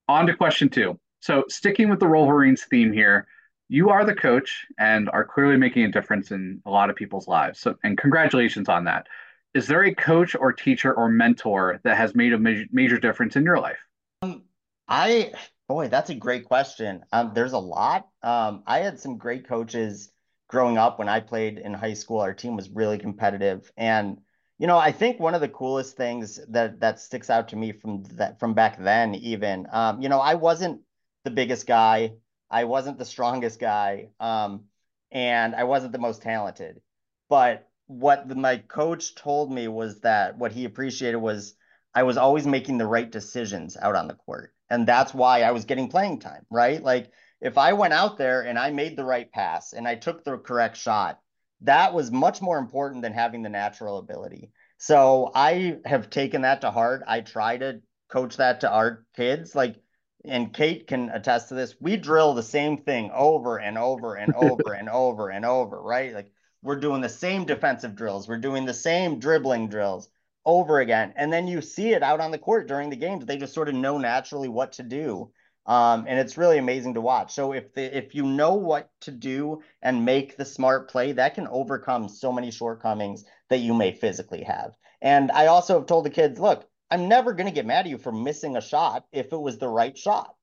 on 0.09 0.27
to 0.27 0.35
question 0.35 0.68
two. 0.68 0.99
So, 1.21 1.44
sticking 1.49 1.90
with 1.90 2.01
the 2.01 2.07
Rollverines 2.07 2.61
theme 2.61 2.92
here, 2.92 3.27
you 3.68 3.90
are 3.90 4.05
the 4.05 4.14
coach 4.14 4.66
and 4.79 5.11
are 5.11 5.25
clearly 5.25 5.57
making 5.57 5.85
a 5.85 5.92
difference 5.92 6.31
in 6.31 6.62
a 6.64 6.71
lot 6.71 6.90
of 6.90 6.97
people's 6.97 7.29
lives. 7.29 7.61
So, 7.61 7.77
and 7.85 7.99
congratulations 7.99 8.68
on 8.68 8.85
that. 8.85 9.07
Is 9.55 9.66
there 9.66 9.85
a 9.85 9.94
coach 9.94 10.35
or 10.35 10.53
teacher 10.53 10.92
or 10.94 11.09
mentor 11.09 11.81
that 11.85 11.97
has 11.97 12.14
made 12.14 12.33
a 12.33 12.38
major, 12.38 12.66
major 12.71 12.99
difference 12.99 13.37
in 13.37 13.44
your 13.44 13.59
life? 13.59 13.79
Um, 14.23 14.42
I, 14.87 15.33
boy, 15.68 15.88
that's 15.88 16.11
a 16.11 16.14
great 16.14 16.44
question. 16.44 17.05
Um, 17.12 17.33
there's 17.35 17.53
a 17.53 17.59
lot. 17.59 18.09
Um, 18.23 18.62
I 18.66 18.79
had 18.79 19.01
some 19.01 19.18
great 19.18 19.49
coaches 19.49 20.11
growing 20.49 20.79
up 20.79 20.99
when 20.99 21.09
I 21.09 21.21
played 21.21 21.59
in 21.59 21.75
high 21.75 21.94
school. 21.94 22.21
Our 22.21 22.35
team 22.35 22.57
was 22.57 22.71
really 22.71 22.99
competitive, 22.99 23.71
and 23.77 24.18
you 24.59 24.66
know, 24.66 24.77
I 24.77 24.90
think 24.90 25.21
one 25.21 25.35
of 25.35 25.40
the 25.40 25.49
coolest 25.49 25.97
things 25.97 26.40
that 26.49 26.81
that 26.81 27.01
sticks 27.01 27.31
out 27.31 27.49
to 27.49 27.57
me 27.57 27.73
from 27.73 28.03
that 28.14 28.40
from 28.40 28.55
back 28.55 28.79
then, 28.79 29.14
even, 29.14 29.68
um, 29.71 30.03
you 30.03 30.09
know, 30.09 30.21
I 30.21 30.35
wasn't 30.35 30.81
the 31.25 31.31
biggest 31.31 31.66
guy, 31.66 32.14
I 32.51 32.64
wasn't 32.64 32.99
the 32.99 33.05
strongest 33.05 33.61
guy, 33.61 34.09
um, 34.18 34.64
and 35.12 35.55
I 35.55 35.64
wasn't 35.64 35.92
the 35.92 35.99
most 35.99 36.23
talented. 36.23 36.81
But 37.29 37.68
what 37.87 38.29
the, 38.29 38.35
my 38.35 38.59
coach 38.59 39.14
told 39.14 39.53
me 39.53 39.68
was 39.68 40.01
that 40.01 40.37
what 40.37 40.53
he 40.53 40.64
appreciated 40.64 41.18
was 41.18 41.55
I 41.94 42.03
was 42.03 42.16
always 42.16 42.47
making 42.47 42.79
the 42.79 42.87
right 42.87 43.11
decisions 43.11 43.77
out 43.81 43.94
on 43.94 44.09
the 44.09 44.14
court, 44.14 44.53
and 44.68 44.88
that's 44.88 45.14
why 45.14 45.42
I 45.42 45.53
was 45.53 45.66
getting 45.66 45.88
playing 45.88 46.18
time, 46.18 46.47
right? 46.51 46.83
Like 46.83 47.12
if 47.40 47.59
I 47.59 47.75
went 47.75 47.92
out 47.92 48.18
there 48.18 48.42
and 48.42 48.59
I 48.59 48.71
made 48.71 48.97
the 48.97 49.05
right 49.05 49.31
pass 49.31 49.73
and 49.73 49.87
I 49.87 49.94
took 49.94 50.25
the 50.25 50.37
correct 50.37 50.77
shot 50.77 51.21
that 51.62 51.94
was 51.94 52.11
much 52.11 52.40
more 52.40 52.59
important 52.59 53.03
than 53.03 53.12
having 53.12 53.42
the 53.42 53.49
natural 53.49 53.99
ability. 53.99 54.51
So 54.79 55.31
I 55.35 55.79
have 55.85 56.11
taken 56.11 56.42
that 56.42 56.61
to 56.61 56.71
heart. 56.71 57.03
I 57.07 57.21
try 57.21 57.57
to 57.59 57.81
coach 58.09 58.37
that 58.37 58.61
to 58.61 58.71
our 58.71 59.05
kids. 59.16 59.55
Like, 59.55 59.77
and 60.25 60.53
Kate 60.53 60.87
can 60.87 61.11
attest 61.11 61.49
to 61.49 61.55
this. 61.55 61.75
We 61.81 61.97
drill 61.97 62.35
the 62.35 62.42
same 62.42 62.79
thing 62.79 63.11
over 63.12 63.59
and 63.59 63.77
over 63.77 64.14
and 64.14 64.35
over 64.37 64.73
and 64.73 64.88
over 64.88 65.31
and 65.31 65.44
over, 65.44 65.81
right? 65.81 66.14
Like, 66.14 66.31
we're 66.62 66.81
doing 66.81 67.01
the 67.01 67.09
same 67.09 67.44
defensive 67.44 67.94
drills, 67.94 68.29
we're 68.29 68.38
doing 68.38 68.64
the 68.64 68.75
same 68.75 69.21
dribbling 69.21 69.68
drills 69.68 70.09
over 70.44 70.81
again. 70.81 71.12
And 71.16 71.33
then 71.33 71.47
you 71.47 71.61
see 71.61 71.92
it 71.92 72.03
out 72.03 72.21
on 72.21 72.31
the 72.31 72.38
court 72.38 72.68
during 72.68 72.90
the 72.90 72.97
games. 72.97 73.27
They 73.27 73.37
just 73.37 73.55
sort 73.55 73.68
of 73.68 73.75
know 73.75 73.99
naturally 73.99 74.49
what 74.49 74.73
to 74.73 74.83
do. 74.83 75.31
Um, 75.68 76.07
and 76.09 76.18
it's 76.18 76.38
really 76.38 76.57
amazing 76.57 76.94
to 76.94 77.02
watch. 77.02 77.35
So 77.35 77.52
if 77.52 77.74
the 77.74 77.96
if 77.96 78.14
you 78.14 78.24
know 78.24 78.54
what 78.54 78.90
to 79.02 79.11
do 79.11 79.61
and 79.83 80.07
make 80.07 80.37
the 80.37 80.46
smart 80.46 80.90
play, 80.90 81.12
that 81.12 81.35
can 81.35 81.46
overcome 81.46 82.09
so 82.09 82.33
many 82.33 82.50
shortcomings 82.50 83.24
that 83.50 83.59
you 83.59 83.74
may 83.74 83.92
physically 83.92 84.42
have. 84.44 84.72
And 85.02 85.31
I 85.31 85.46
also 85.46 85.78
have 85.78 85.87
told 85.87 86.07
the 86.07 86.11
kids, 86.11 86.40
look, 86.40 86.66
I'm 86.90 87.07
never 87.07 87.35
going 87.35 87.48
to 87.48 87.52
get 87.52 87.66
mad 87.66 87.85
at 87.85 87.90
you 87.90 87.98
for 87.98 88.11
missing 88.11 88.57
a 88.57 88.62
shot 88.62 89.04
if 89.12 89.31
it 89.33 89.37
was 89.37 89.59
the 89.59 89.68
right 89.68 89.96
shot. 89.96 90.35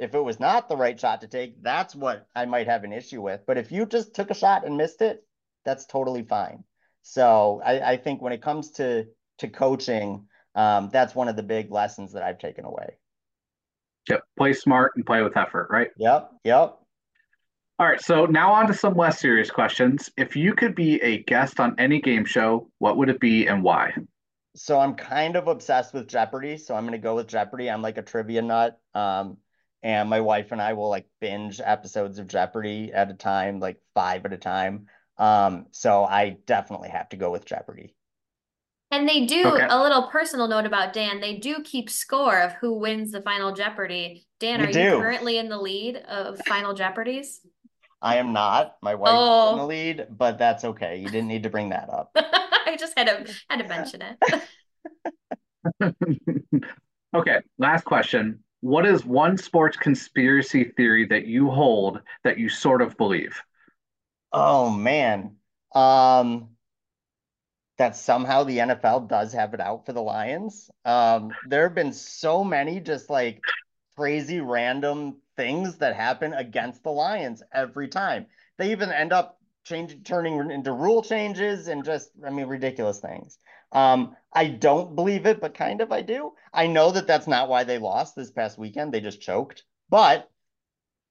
If 0.00 0.14
it 0.14 0.20
was 0.20 0.40
not 0.40 0.68
the 0.68 0.76
right 0.76 0.98
shot 0.98 1.20
to 1.20 1.28
take, 1.28 1.62
that's 1.62 1.94
what 1.94 2.26
I 2.34 2.44
might 2.44 2.66
have 2.66 2.82
an 2.82 2.92
issue 2.92 3.22
with. 3.22 3.42
But 3.46 3.58
if 3.58 3.70
you 3.70 3.86
just 3.86 4.14
took 4.14 4.30
a 4.30 4.34
shot 4.34 4.66
and 4.66 4.76
missed 4.76 5.00
it, 5.00 5.24
that's 5.64 5.86
totally 5.86 6.24
fine. 6.24 6.64
So 7.02 7.62
I, 7.64 7.92
I 7.92 7.96
think 7.98 8.20
when 8.20 8.32
it 8.32 8.42
comes 8.42 8.72
to 8.72 9.06
to 9.38 9.48
coaching, 9.48 10.26
um, 10.56 10.90
that's 10.92 11.14
one 11.14 11.28
of 11.28 11.36
the 11.36 11.42
big 11.44 11.70
lessons 11.70 12.14
that 12.14 12.24
I've 12.24 12.40
taken 12.40 12.64
away. 12.64 12.96
Yep. 14.08 14.22
Play 14.36 14.52
smart 14.52 14.92
and 14.96 15.04
play 15.04 15.22
with 15.22 15.36
effort, 15.36 15.68
right? 15.70 15.90
Yep. 15.96 16.32
Yep. 16.44 16.78
All 17.78 17.86
right, 17.86 18.00
so 18.00 18.24
now 18.24 18.52
on 18.52 18.66
to 18.68 18.74
some 18.74 18.94
less 18.94 19.20
serious 19.20 19.50
questions. 19.50 20.10
If 20.16 20.34
you 20.34 20.54
could 20.54 20.74
be 20.74 21.02
a 21.02 21.22
guest 21.24 21.60
on 21.60 21.74
any 21.78 22.00
game 22.00 22.24
show, 22.24 22.70
what 22.78 22.96
would 22.96 23.10
it 23.10 23.20
be 23.20 23.46
and 23.46 23.62
why? 23.62 23.92
So 24.54 24.80
I'm 24.80 24.94
kind 24.94 25.36
of 25.36 25.46
obsessed 25.46 25.92
with 25.92 26.08
Jeopardy, 26.08 26.56
so 26.56 26.74
I'm 26.74 26.86
gonna 26.86 26.96
go 26.96 27.16
with 27.16 27.26
Jeopardy. 27.26 27.68
I'm 27.68 27.82
like 27.82 27.98
a 27.98 28.02
trivia 28.02 28.40
nut. 28.40 28.80
Um, 28.94 29.36
and 29.82 30.08
my 30.08 30.20
wife 30.20 30.52
and 30.52 30.62
I 30.62 30.72
will 30.72 30.88
like 30.88 31.06
binge 31.20 31.60
episodes 31.62 32.18
of 32.18 32.28
Jeopardy 32.28 32.92
at 32.94 33.10
a 33.10 33.14
time, 33.14 33.60
like 33.60 33.78
five 33.94 34.24
at 34.24 34.32
a 34.32 34.38
time. 34.38 34.86
Um, 35.18 35.66
so 35.70 36.02
I 36.04 36.38
definitely 36.46 36.88
have 36.88 37.10
to 37.10 37.16
go 37.16 37.30
with 37.30 37.44
Jeopardy. 37.44 37.94
And 38.96 39.06
they 39.06 39.26
do 39.26 39.44
Okay. 39.48 39.66
a 39.68 39.78
little 39.82 40.04
personal 40.04 40.48
note 40.48 40.64
about 40.64 40.94
Dan. 40.94 41.20
They 41.20 41.36
do 41.36 41.62
keep 41.62 41.90
score 41.90 42.40
of 42.40 42.52
who 42.54 42.72
wins 42.78 43.12
the 43.12 43.20
final 43.20 43.52
Jeopardy. 43.52 44.26
Dan, 44.40 44.60
We 44.60 44.66
are 44.68 44.70
you 44.70 44.98
currently 45.00 45.36
in 45.36 45.50
the 45.50 45.58
lead 45.58 45.96
of 45.96 46.38
final 46.40 46.72
Jeopardies? 46.72 47.40
I 48.00 48.16
am 48.16 48.32
not. 48.32 48.76
My 48.82 48.94
wife 48.94 49.20
is 49.20 49.50
in 49.50 49.56
the 49.56 49.64
Oh. 49.64 49.66
lead, 49.66 50.06
but 50.10 50.38
that's 50.38 50.64
okay. 50.64 50.96
You 50.96 51.10
didn't 51.10 51.28
need 51.28 51.42
to 51.42 51.50
bring 51.50 51.68
that 51.70 51.90
up. 51.90 52.10
I 52.16 52.76
just 52.78 52.98
had 52.98 53.06
to 53.08 53.34
had 53.50 53.58
to 53.58 53.68
mention 53.68 54.02
it. 54.02 54.16
Okay, 57.14 57.38
last 57.58 57.84
question. 57.84 58.42
What 58.60 58.86
is 58.86 59.04
one 59.04 59.36
sports 59.38 59.76
conspiracy 59.76 60.64
theory 60.76 61.06
that 61.06 61.26
you 61.26 61.50
hold 61.50 62.00
that 62.24 62.38
you 62.38 62.48
sort 62.48 62.82
of 62.82 62.96
believe? 62.96 63.40
Oh 64.32 64.70
man. 64.70 65.36
Um, 65.74 66.55
that 67.78 67.96
somehow 67.96 68.44
the 68.44 68.58
NFL 68.58 69.08
does 69.08 69.32
have 69.32 69.54
it 69.54 69.60
out 69.60 69.84
for 69.84 69.92
the 69.92 70.02
Lions. 70.02 70.70
Um, 70.84 71.32
there 71.48 71.64
have 71.64 71.74
been 71.74 71.92
so 71.92 72.42
many 72.42 72.80
just 72.80 73.10
like 73.10 73.42
crazy 73.96 74.40
random 74.40 75.16
things 75.36 75.76
that 75.78 75.94
happen 75.94 76.32
against 76.32 76.82
the 76.82 76.90
Lions 76.90 77.42
every 77.52 77.88
time. 77.88 78.26
They 78.58 78.72
even 78.72 78.90
end 78.90 79.12
up 79.12 79.38
changing, 79.64 80.02
turning 80.04 80.50
into 80.50 80.72
rule 80.72 81.02
changes 81.02 81.68
and 81.68 81.84
just, 81.84 82.10
I 82.26 82.30
mean, 82.30 82.46
ridiculous 82.46 83.00
things. 83.00 83.38
Um, 83.72 84.16
I 84.32 84.46
don't 84.46 84.94
believe 84.94 85.26
it, 85.26 85.40
but 85.40 85.54
kind 85.54 85.80
of 85.80 85.92
I 85.92 86.02
do. 86.02 86.32
I 86.52 86.66
know 86.68 86.92
that 86.92 87.06
that's 87.06 87.26
not 87.26 87.48
why 87.48 87.64
they 87.64 87.78
lost 87.78 88.16
this 88.16 88.30
past 88.30 88.58
weekend. 88.58 88.92
They 88.92 89.00
just 89.00 89.20
choked. 89.20 89.64
But 89.90 90.30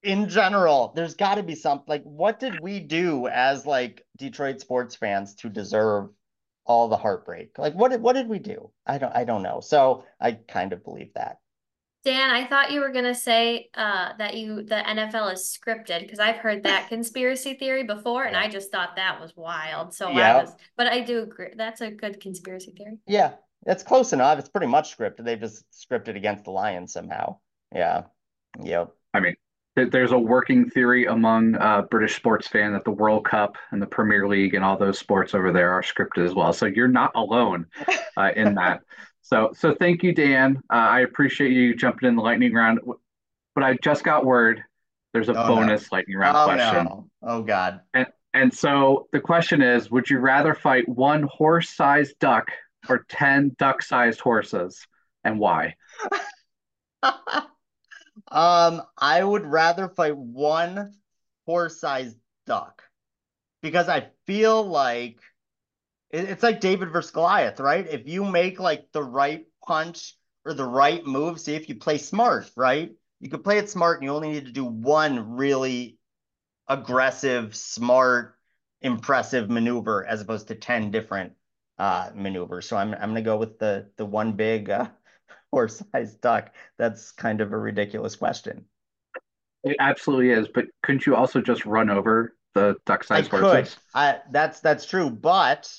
in 0.01 0.29
general, 0.29 0.93
there's 0.95 1.15
got 1.15 1.35
to 1.35 1.43
be 1.43 1.55
something 1.55 1.85
like 1.87 2.03
what 2.03 2.39
did 2.39 2.55
we 2.55 2.79
do 2.79 3.27
as 3.27 3.65
like 3.65 4.05
Detroit 4.17 4.61
sports 4.61 4.95
fans 4.95 5.35
to 5.35 5.49
deserve 5.49 6.09
all 6.65 6.87
the 6.87 6.97
heartbreak? 6.97 7.57
Like 7.57 7.73
what 7.75 7.91
did 7.91 8.01
what 8.01 8.13
did 8.13 8.27
we 8.27 8.39
do? 8.39 8.71
I 8.85 8.97
don't 8.97 9.15
I 9.15 9.23
don't 9.23 9.43
know. 9.43 9.59
So 9.59 10.03
I 10.19 10.33
kind 10.33 10.73
of 10.73 10.83
believe 10.83 11.13
that. 11.15 11.39
Dan, 12.03 12.29
I 12.29 12.45
thought 12.45 12.71
you 12.71 12.81
were 12.81 12.91
gonna 12.91 13.15
say 13.15 13.69
uh, 13.73 14.11
that 14.19 14.35
you 14.35 14.61
the 14.61 14.75
NFL 14.75 15.33
is 15.33 15.57
scripted 15.57 16.01
because 16.01 16.19
I've 16.19 16.35
heard 16.37 16.61
that 16.63 16.87
conspiracy 16.89 17.55
theory 17.55 17.83
before, 17.83 18.25
and 18.25 18.33
Yeah. 18.33 18.41
I 18.41 18.47
just 18.47 18.71
thought 18.71 18.95
that 18.97 19.19
was 19.19 19.33
wild. 19.35 19.91
So 19.93 20.09
I 20.09 20.11
Yeah. 20.13 20.41
was, 20.43 20.55
but 20.77 20.85
I 20.87 21.01
do 21.01 21.23
agree. 21.23 21.49
That's 21.55 21.81
a 21.81 21.89
good 21.89 22.19
conspiracy 22.21 22.73
theory. 22.77 22.99
Yeah, 23.07 23.33
it's 23.65 23.81
close 23.81 24.13
enough. 24.13 24.37
It's 24.37 24.49
pretty 24.49 24.67
much 24.67 24.95
scripted. 24.95 25.25
They've 25.25 25.39
just 25.39 25.65
scripted 25.71 26.15
against 26.15 26.43
the 26.43 26.51
Lions 26.51 26.93
somehow. 26.93 27.37
Yeah. 27.73 28.03
Yep. 28.63 28.91
I 29.15 29.19
mean, 29.19 29.33
th- 29.33 29.39
there's 29.75 30.11
a 30.11 30.17
working 30.17 30.69
theory 30.69 31.05
among 31.05 31.55
uh, 31.55 31.81
British 31.83 32.15
sports 32.15 32.47
fan 32.47 32.73
that 32.73 32.85
the 32.85 32.91
World 32.91 33.25
Cup 33.25 33.57
and 33.71 33.81
the 33.81 33.85
Premier 33.87 34.27
League 34.27 34.53
and 34.53 34.63
all 34.63 34.77
those 34.77 34.97
sports 34.97 35.33
over 35.35 35.51
there 35.51 35.71
are 35.71 35.81
scripted 35.81 36.25
as 36.25 36.33
well. 36.33 36.53
So 36.53 36.65
you're 36.65 36.87
not 36.87 37.11
alone 37.15 37.65
uh, 38.17 38.31
in 38.35 38.55
that. 38.55 38.81
So, 39.21 39.51
so 39.53 39.75
thank 39.75 40.01
you, 40.03 40.13
Dan. 40.13 40.57
Uh, 40.71 40.75
I 40.75 40.99
appreciate 41.01 41.51
you 41.51 41.75
jumping 41.75 42.07
in 42.07 42.15
the 42.15 42.21
lightning 42.21 42.53
round. 42.53 42.79
But 43.53 43.63
I 43.63 43.77
just 43.81 44.03
got 44.03 44.25
word 44.25 44.63
there's 45.13 45.29
a 45.29 45.31
Oh, 45.33 45.47
no. 45.47 45.55
bonus 45.55 45.91
lightning 45.93 46.17
round 46.17 46.35
Oh 46.37 46.45
question. 46.45 46.83
no. 46.85 47.09
Oh 47.23 47.41
God. 47.41 47.79
And 48.33 48.53
so 48.53 49.07
the 49.13 49.21
question 49.21 49.61
is, 49.61 49.89
would 49.89 50.09
you 50.09 50.19
rather 50.19 50.53
fight 50.53 50.87
one 50.89 51.23
horse-sized 51.23 52.19
duck 52.19 52.49
or 52.89 53.05
10 53.07 53.55
duck-sized 53.57 54.19
horses 54.19 54.85
and 55.23 55.39
why? 55.39 55.75
Um, 58.35 58.81
I 58.97 59.23
would 59.23 59.45
rather 59.45 59.87
fight 59.87 60.17
one 60.17 60.93
horse-sized 61.45 62.17
duck 62.45 62.83
because 63.61 63.87
I 63.87 64.09
feel 64.27 64.61
like 64.61 65.19
it's 66.11 66.43
like 66.43 66.59
David 66.59 66.91
versus 66.91 67.11
Goliath, 67.11 67.61
right? 67.61 67.87
If 67.87 68.09
you 68.09 68.25
make 68.25 68.59
like 68.59 68.91
the 68.91 69.01
right 69.01 69.45
punch 69.65 70.17
or 70.43 70.53
the 70.53 70.65
right 70.65 71.05
move, 71.05 71.39
see 71.39 71.55
if 71.55 71.69
you 71.69 71.75
play 71.75 71.97
smart, 71.97 72.51
right? 72.57 72.91
You 73.21 73.29
could 73.29 73.43
play 73.43 73.57
it 73.57 73.69
smart 73.69 73.99
and 73.99 74.03
you 74.05 74.13
only 74.13 74.31
need 74.33 74.45
to 74.47 74.51
do 74.51 74.65
one 74.65 75.37
really 75.37 75.97
aggressive, 76.67 77.55
smart, 77.55 78.35
impressive 78.81 79.49
maneuver 79.49 80.05
as 80.05 80.19
opposed 80.19 80.49
to 80.49 80.55
10 80.55 80.91
different 80.91 81.33
uh 81.79 82.11
maneuvers. 82.13 82.67
So 82.67 82.75
I'm 82.75 82.93
I'm 82.93 83.11
gonna 83.11 83.21
go 83.21 83.37
with 83.37 83.59
the 83.59 83.89
the 83.95 84.05
one 84.05 84.33
big 84.33 84.69
uh 84.69 84.89
horse-sized 85.55 86.19
duck. 86.19 86.51
That's 86.77 87.11
kind 87.13 87.39
of 87.39 87.53
a 87.53 87.57
ridiculous 87.57 88.15
question. 88.17 88.65
It 89.63 89.77
absolutely 89.79 90.31
is, 90.31 90.47
but 90.53 90.65
couldn't 90.83 91.05
you 91.05 91.15
also 91.15 91.41
just 91.41 91.65
run 91.65 91.89
over 91.89 92.35
the 92.53 92.75
I 92.77 92.81
duck-sized 92.85 93.31
could. 93.31 93.41
horses? 93.41 93.77
I 93.93 94.19
that's 94.31 94.59
that's 94.59 94.85
true, 94.85 95.09
but 95.09 95.71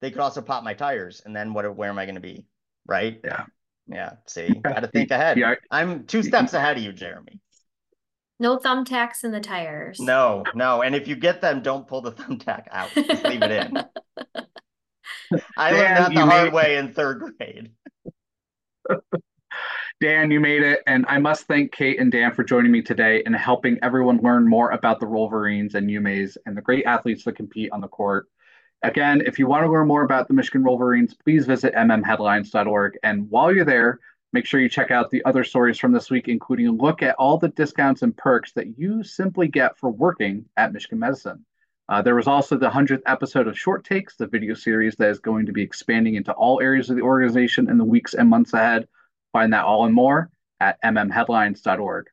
they 0.00 0.10
could 0.10 0.20
also 0.20 0.40
pop 0.42 0.62
my 0.62 0.74
tires, 0.74 1.22
and 1.24 1.34
then 1.34 1.52
what? 1.52 1.76
Where 1.76 1.90
am 1.90 1.98
I 1.98 2.04
going 2.06 2.14
to 2.14 2.20
be? 2.20 2.46
Right? 2.86 3.20
Yeah. 3.24 3.44
Yeah. 3.88 4.12
See, 4.26 4.48
got 4.48 4.80
to 4.80 4.86
think 4.86 5.10
ahead. 5.10 5.38
Yeah, 5.38 5.56
I'm 5.70 6.06
two 6.06 6.22
steps 6.22 6.54
ahead 6.54 6.76
of 6.76 6.82
you, 6.84 6.92
Jeremy. 6.92 7.40
No 8.38 8.58
thumbtacks 8.58 9.24
in 9.24 9.32
the 9.32 9.40
tires. 9.40 9.98
No, 9.98 10.44
no. 10.54 10.82
And 10.82 10.94
if 10.94 11.08
you 11.08 11.16
get 11.16 11.40
them, 11.40 11.62
don't 11.62 11.86
pull 11.86 12.02
the 12.02 12.12
thumbtack 12.12 12.64
out. 12.70 12.90
Just 12.94 13.24
leave 13.24 13.42
it 13.42 13.50
in. 13.50 13.76
I 15.56 15.72
learned 15.72 15.96
that 15.96 16.14
the 16.14 16.20
hard 16.20 16.44
made- 16.44 16.52
way 16.52 16.76
in 16.76 16.92
third 16.94 17.20
grade. 17.20 17.70
Dan, 20.00 20.30
you 20.30 20.40
made 20.40 20.62
it, 20.62 20.82
and 20.86 21.06
I 21.08 21.18
must 21.18 21.46
thank 21.46 21.72
Kate 21.72 21.98
and 21.98 22.12
Dan 22.12 22.34
for 22.34 22.44
joining 22.44 22.70
me 22.70 22.82
today 22.82 23.22
and 23.24 23.34
helping 23.34 23.78
everyone 23.82 24.20
learn 24.22 24.46
more 24.46 24.70
about 24.70 25.00
the 25.00 25.06
Rollverines 25.06 25.74
and 25.74 25.88
UMAISE 25.88 26.36
and 26.44 26.56
the 26.56 26.60
great 26.60 26.84
athletes 26.84 27.24
that 27.24 27.36
compete 27.36 27.72
on 27.72 27.80
the 27.80 27.88
court. 27.88 28.26
Again, 28.82 29.22
if 29.24 29.38
you 29.38 29.46
want 29.46 29.64
to 29.64 29.70
learn 29.70 29.88
more 29.88 30.02
about 30.02 30.28
the 30.28 30.34
Michigan 30.34 30.62
Rollverines, 30.62 31.14
please 31.24 31.46
visit 31.46 31.74
mmheadlines.org. 31.74 32.98
And 33.02 33.30
while 33.30 33.54
you're 33.54 33.64
there, 33.64 33.98
make 34.34 34.44
sure 34.44 34.60
you 34.60 34.68
check 34.68 34.90
out 34.90 35.10
the 35.10 35.24
other 35.24 35.44
stories 35.44 35.78
from 35.78 35.92
this 35.92 36.10
week, 36.10 36.28
including 36.28 36.66
a 36.66 36.72
look 36.72 37.02
at 37.02 37.16
all 37.16 37.38
the 37.38 37.48
discounts 37.48 38.02
and 38.02 38.14
perks 38.16 38.52
that 38.52 38.78
you 38.78 39.02
simply 39.02 39.48
get 39.48 39.78
for 39.78 39.90
working 39.90 40.44
at 40.58 40.74
Michigan 40.74 40.98
Medicine. 40.98 41.44
Uh, 41.88 42.02
there 42.02 42.16
was 42.16 42.26
also 42.26 42.56
the 42.56 42.68
100th 42.68 43.02
episode 43.06 43.46
of 43.46 43.58
Short 43.58 43.84
Takes, 43.84 44.16
the 44.16 44.26
video 44.26 44.54
series 44.54 44.96
that 44.96 45.10
is 45.10 45.20
going 45.20 45.46
to 45.46 45.52
be 45.52 45.62
expanding 45.62 46.16
into 46.16 46.32
all 46.32 46.60
areas 46.60 46.90
of 46.90 46.96
the 46.96 47.02
organization 47.02 47.70
in 47.70 47.78
the 47.78 47.84
weeks 47.84 48.14
and 48.14 48.28
months 48.28 48.52
ahead. 48.52 48.88
Find 49.32 49.52
that 49.52 49.64
all 49.64 49.84
and 49.84 49.94
more 49.94 50.30
at 50.58 50.82
mmheadlines.org. 50.82 52.06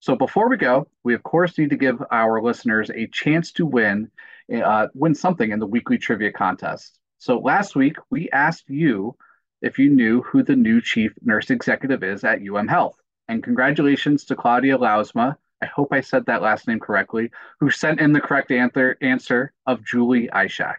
So 0.00 0.14
before 0.14 0.48
we 0.48 0.56
go, 0.56 0.86
we 1.02 1.14
of 1.14 1.22
course 1.22 1.58
need 1.58 1.70
to 1.70 1.76
give 1.76 2.02
our 2.10 2.40
listeners 2.40 2.90
a 2.90 3.08
chance 3.08 3.52
to 3.52 3.66
win 3.66 4.10
uh, 4.54 4.86
win 4.94 5.14
something 5.14 5.50
in 5.50 5.58
the 5.58 5.66
weekly 5.66 5.98
trivia 5.98 6.30
contest. 6.30 7.00
So 7.18 7.38
last 7.38 7.74
week 7.74 7.96
we 8.10 8.30
asked 8.30 8.68
you 8.68 9.16
if 9.62 9.78
you 9.78 9.90
knew 9.90 10.22
who 10.22 10.44
the 10.44 10.54
new 10.54 10.80
chief 10.80 11.12
nurse 11.22 11.50
executive 11.50 12.04
is 12.04 12.22
at 12.22 12.40
UM 12.46 12.68
Health. 12.68 12.96
And 13.26 13.42
congratulations 13.42 14.26
to 14.26 14.36
Claudia 14.36 14.78
Lausma. 14.78 15.36
I 15.62 15.66
hope 15.66 15.88
I 15.92 16.00
said 16.00 16.26
that 16.26 16.42
last 16.42 16.68
name 16.68 16.80
correctly, 16.80 17.30
who 17.60 17.70
sent 17.70 18.00
in 18.00 18.12
the 18.12 18.20
correct 18.20 18.50
answer 18.50 18.96
answer 19.00 19.52
of 19.66 19.84
Julie 19.84 20.28
Ishak. 20.34 20.76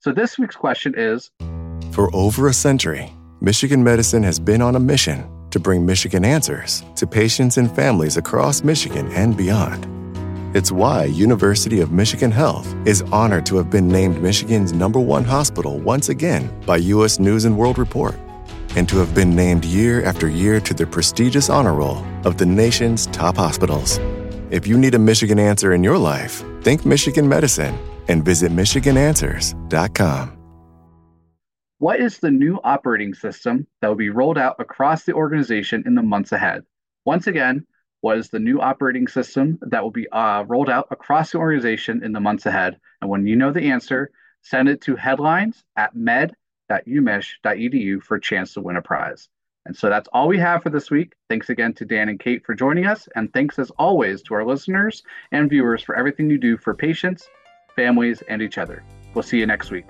So 0.00 0.12
this 0.12 0.38
week's 0.38 0.56
question 0.56 0.94
is 0.96 1.30
For 1.92 2.14
over 2.14 2.48
a 2.48 2.52
century, 2.52 3.12
Michigan 3.40 3.82
Medicine 3.82 4.22
has 4.24 4.40
been 4.40 4.60
on 4.60 4.74
a 4.74 4.80
mission 4.80 5.28
to 5.50 5.60
bring 5.60 5.86
Michigan 5.86 6.24
answers 6.24 6.82
to 6.96 7.06
patients 7.06 7.56
and 7.56 7.74
families 7.74 8.16
across 8.16 8.62
Michigan 8.62 9.10
and 9.12 9.36
beyond. 9.36 9.86
It's 10.56 10.72
why 10.72 11.04
University 11.04 11.80
of 11.80 11.92
Michigan 11.92 12.30
Health 12.30 12.74
is 12.86 13.02
honored 13.12 13.46
to 13.46 13.56
have 13.56 13.70
been 13.70 13.86
named 13.86 14.20
Michigan's 14.20 14.72
number 14.72 14.98
one 14.98 15.24
hospital 15.24 15.78
once 15.78 16.08
again 16.08 16.50
by 16.66 16.78
U.S. 16.78 17.18
News 17.18 17.44
and 17.44 17.56
World 17.56 17.78
Report, 17.78 18.16
and 18.76 18.88
to 18.88 18.98
have 18.98 19.14
been 19.14 19.34
named 19.34 19.64
year 19.64 20.04
after 20.04 20.28
year 20.28 20.60
to 20.60 20.74
the 20.74 20.86
prestigious 20.86 21.50
honor 21.50 21.74
roll 21.74 22.04
of 22.24 22.38
the 22.38 22.46
nation's 22.46 23.06
top 23.06 23.36
hospitals. 23.36 23.98
If 24.50 24.66
you 24.66 24.78
need 24.78 24.94
a 24.94 24.98
Michigan 24.98 25.38
answer 25.38 25.74
in 25.74 25.84
your 25.84 25.98
life, 25.98 26.42
think 26.62 26.86
Michigan 26.86 27.28
Medicine 27.28 27.78
and 28.08 28.24
visit 28.24 28.50
MichiganAnswers.com. 28.52 30.38
What 31.80 32.00
is 32.00 32.18
the 32.18 32.30
new 32.30 32.58
operating 32.64 33.14
system 33.14 33.66
that 33.80 33.88
will 33.88 33.94
be 33.94 34.10
rolled 34.10 34.38
out 34.38 34.56
across 34.58 35.04
the 35.04 35.12
organization 35.12 35.84
in 35.86 35.94
the 35.94 36.02
months 36.02 36.32
ahead? 36.32 36.64
Once 37.04 37.28
again, 37.28 37.64
what 38.00 38.18
is 38.18 38.30
the 38.30 38.38
new 38.38 38.60
operating 38.60 39.06
system 39.06 39.58
that 39.62 39.82
will 39.82 39.90
be 39.90 40.08
uh, 40.10 40.42
rolled 40.44 40.70
out 40.70 40.88
across 40.90 41.30
the 41.30 41.38
organization 41.38 42.02
in 42.02 42.12
the 42.12 42.20
months 42.20 42.46
ahead? 42.46 42.78
And 43.00 43.10
when 43.10 43.26
you 43.26 43.36
know 43.36 43.52
the 43.52 43.70
answer, 43.70 44.10
send 44.42 44.68
it 44.68 44.80
to 44.82 44.96
headlines 44.96 45.64
at 45.76 45.94
med.umich.edu 46.68 48.02
for 48.02 48.16
a 48.16 48.20
chance 48.20 48.54
to 48.54 48.60
win 48.60 48.76
a 48.76 48.82
prize. 48.82 49.28
And 49.66 49.76
so 49.76 49.90
that's 49.90 50.08
all 50.12 50.28
we 50.28 50.38
have 50.38 50.62
for 50.62 50.70
this 50.70 50.90
week. 50.90 51.12
Thanks 51.28 51.50
again 51.50 51.74
to 51.74 51.84
Dan 51.84 52.08
and 52.08 52.18
Kate 52.18 52.44
for 52.44 52.54
joining 52.54 52.86
us. 52.86 53.06
And 53.14 53.32
thanks 53.32 53.58
as 53.58 53.70
always 53.72 54.22
to 54.22 54.34
our 54.34 54.44
listeners 54.44 55.02
and 55.30 55.50
viewers 55.50 55.82
for 55.82 55.94
everything 55.94 56.30
you 56.30 56.38
do 56.38 56.56
for 56.56 56.74
patients, 56.74 57.28
families, 57.76 58.22
and 58.28 58.40
each 58.40 58.56
other. 58.56 58.82
We'll 59.14 59.22
see 59.22 59.38
you 59.38 59.46
next 59.46 59.70
week. 59.70 59.86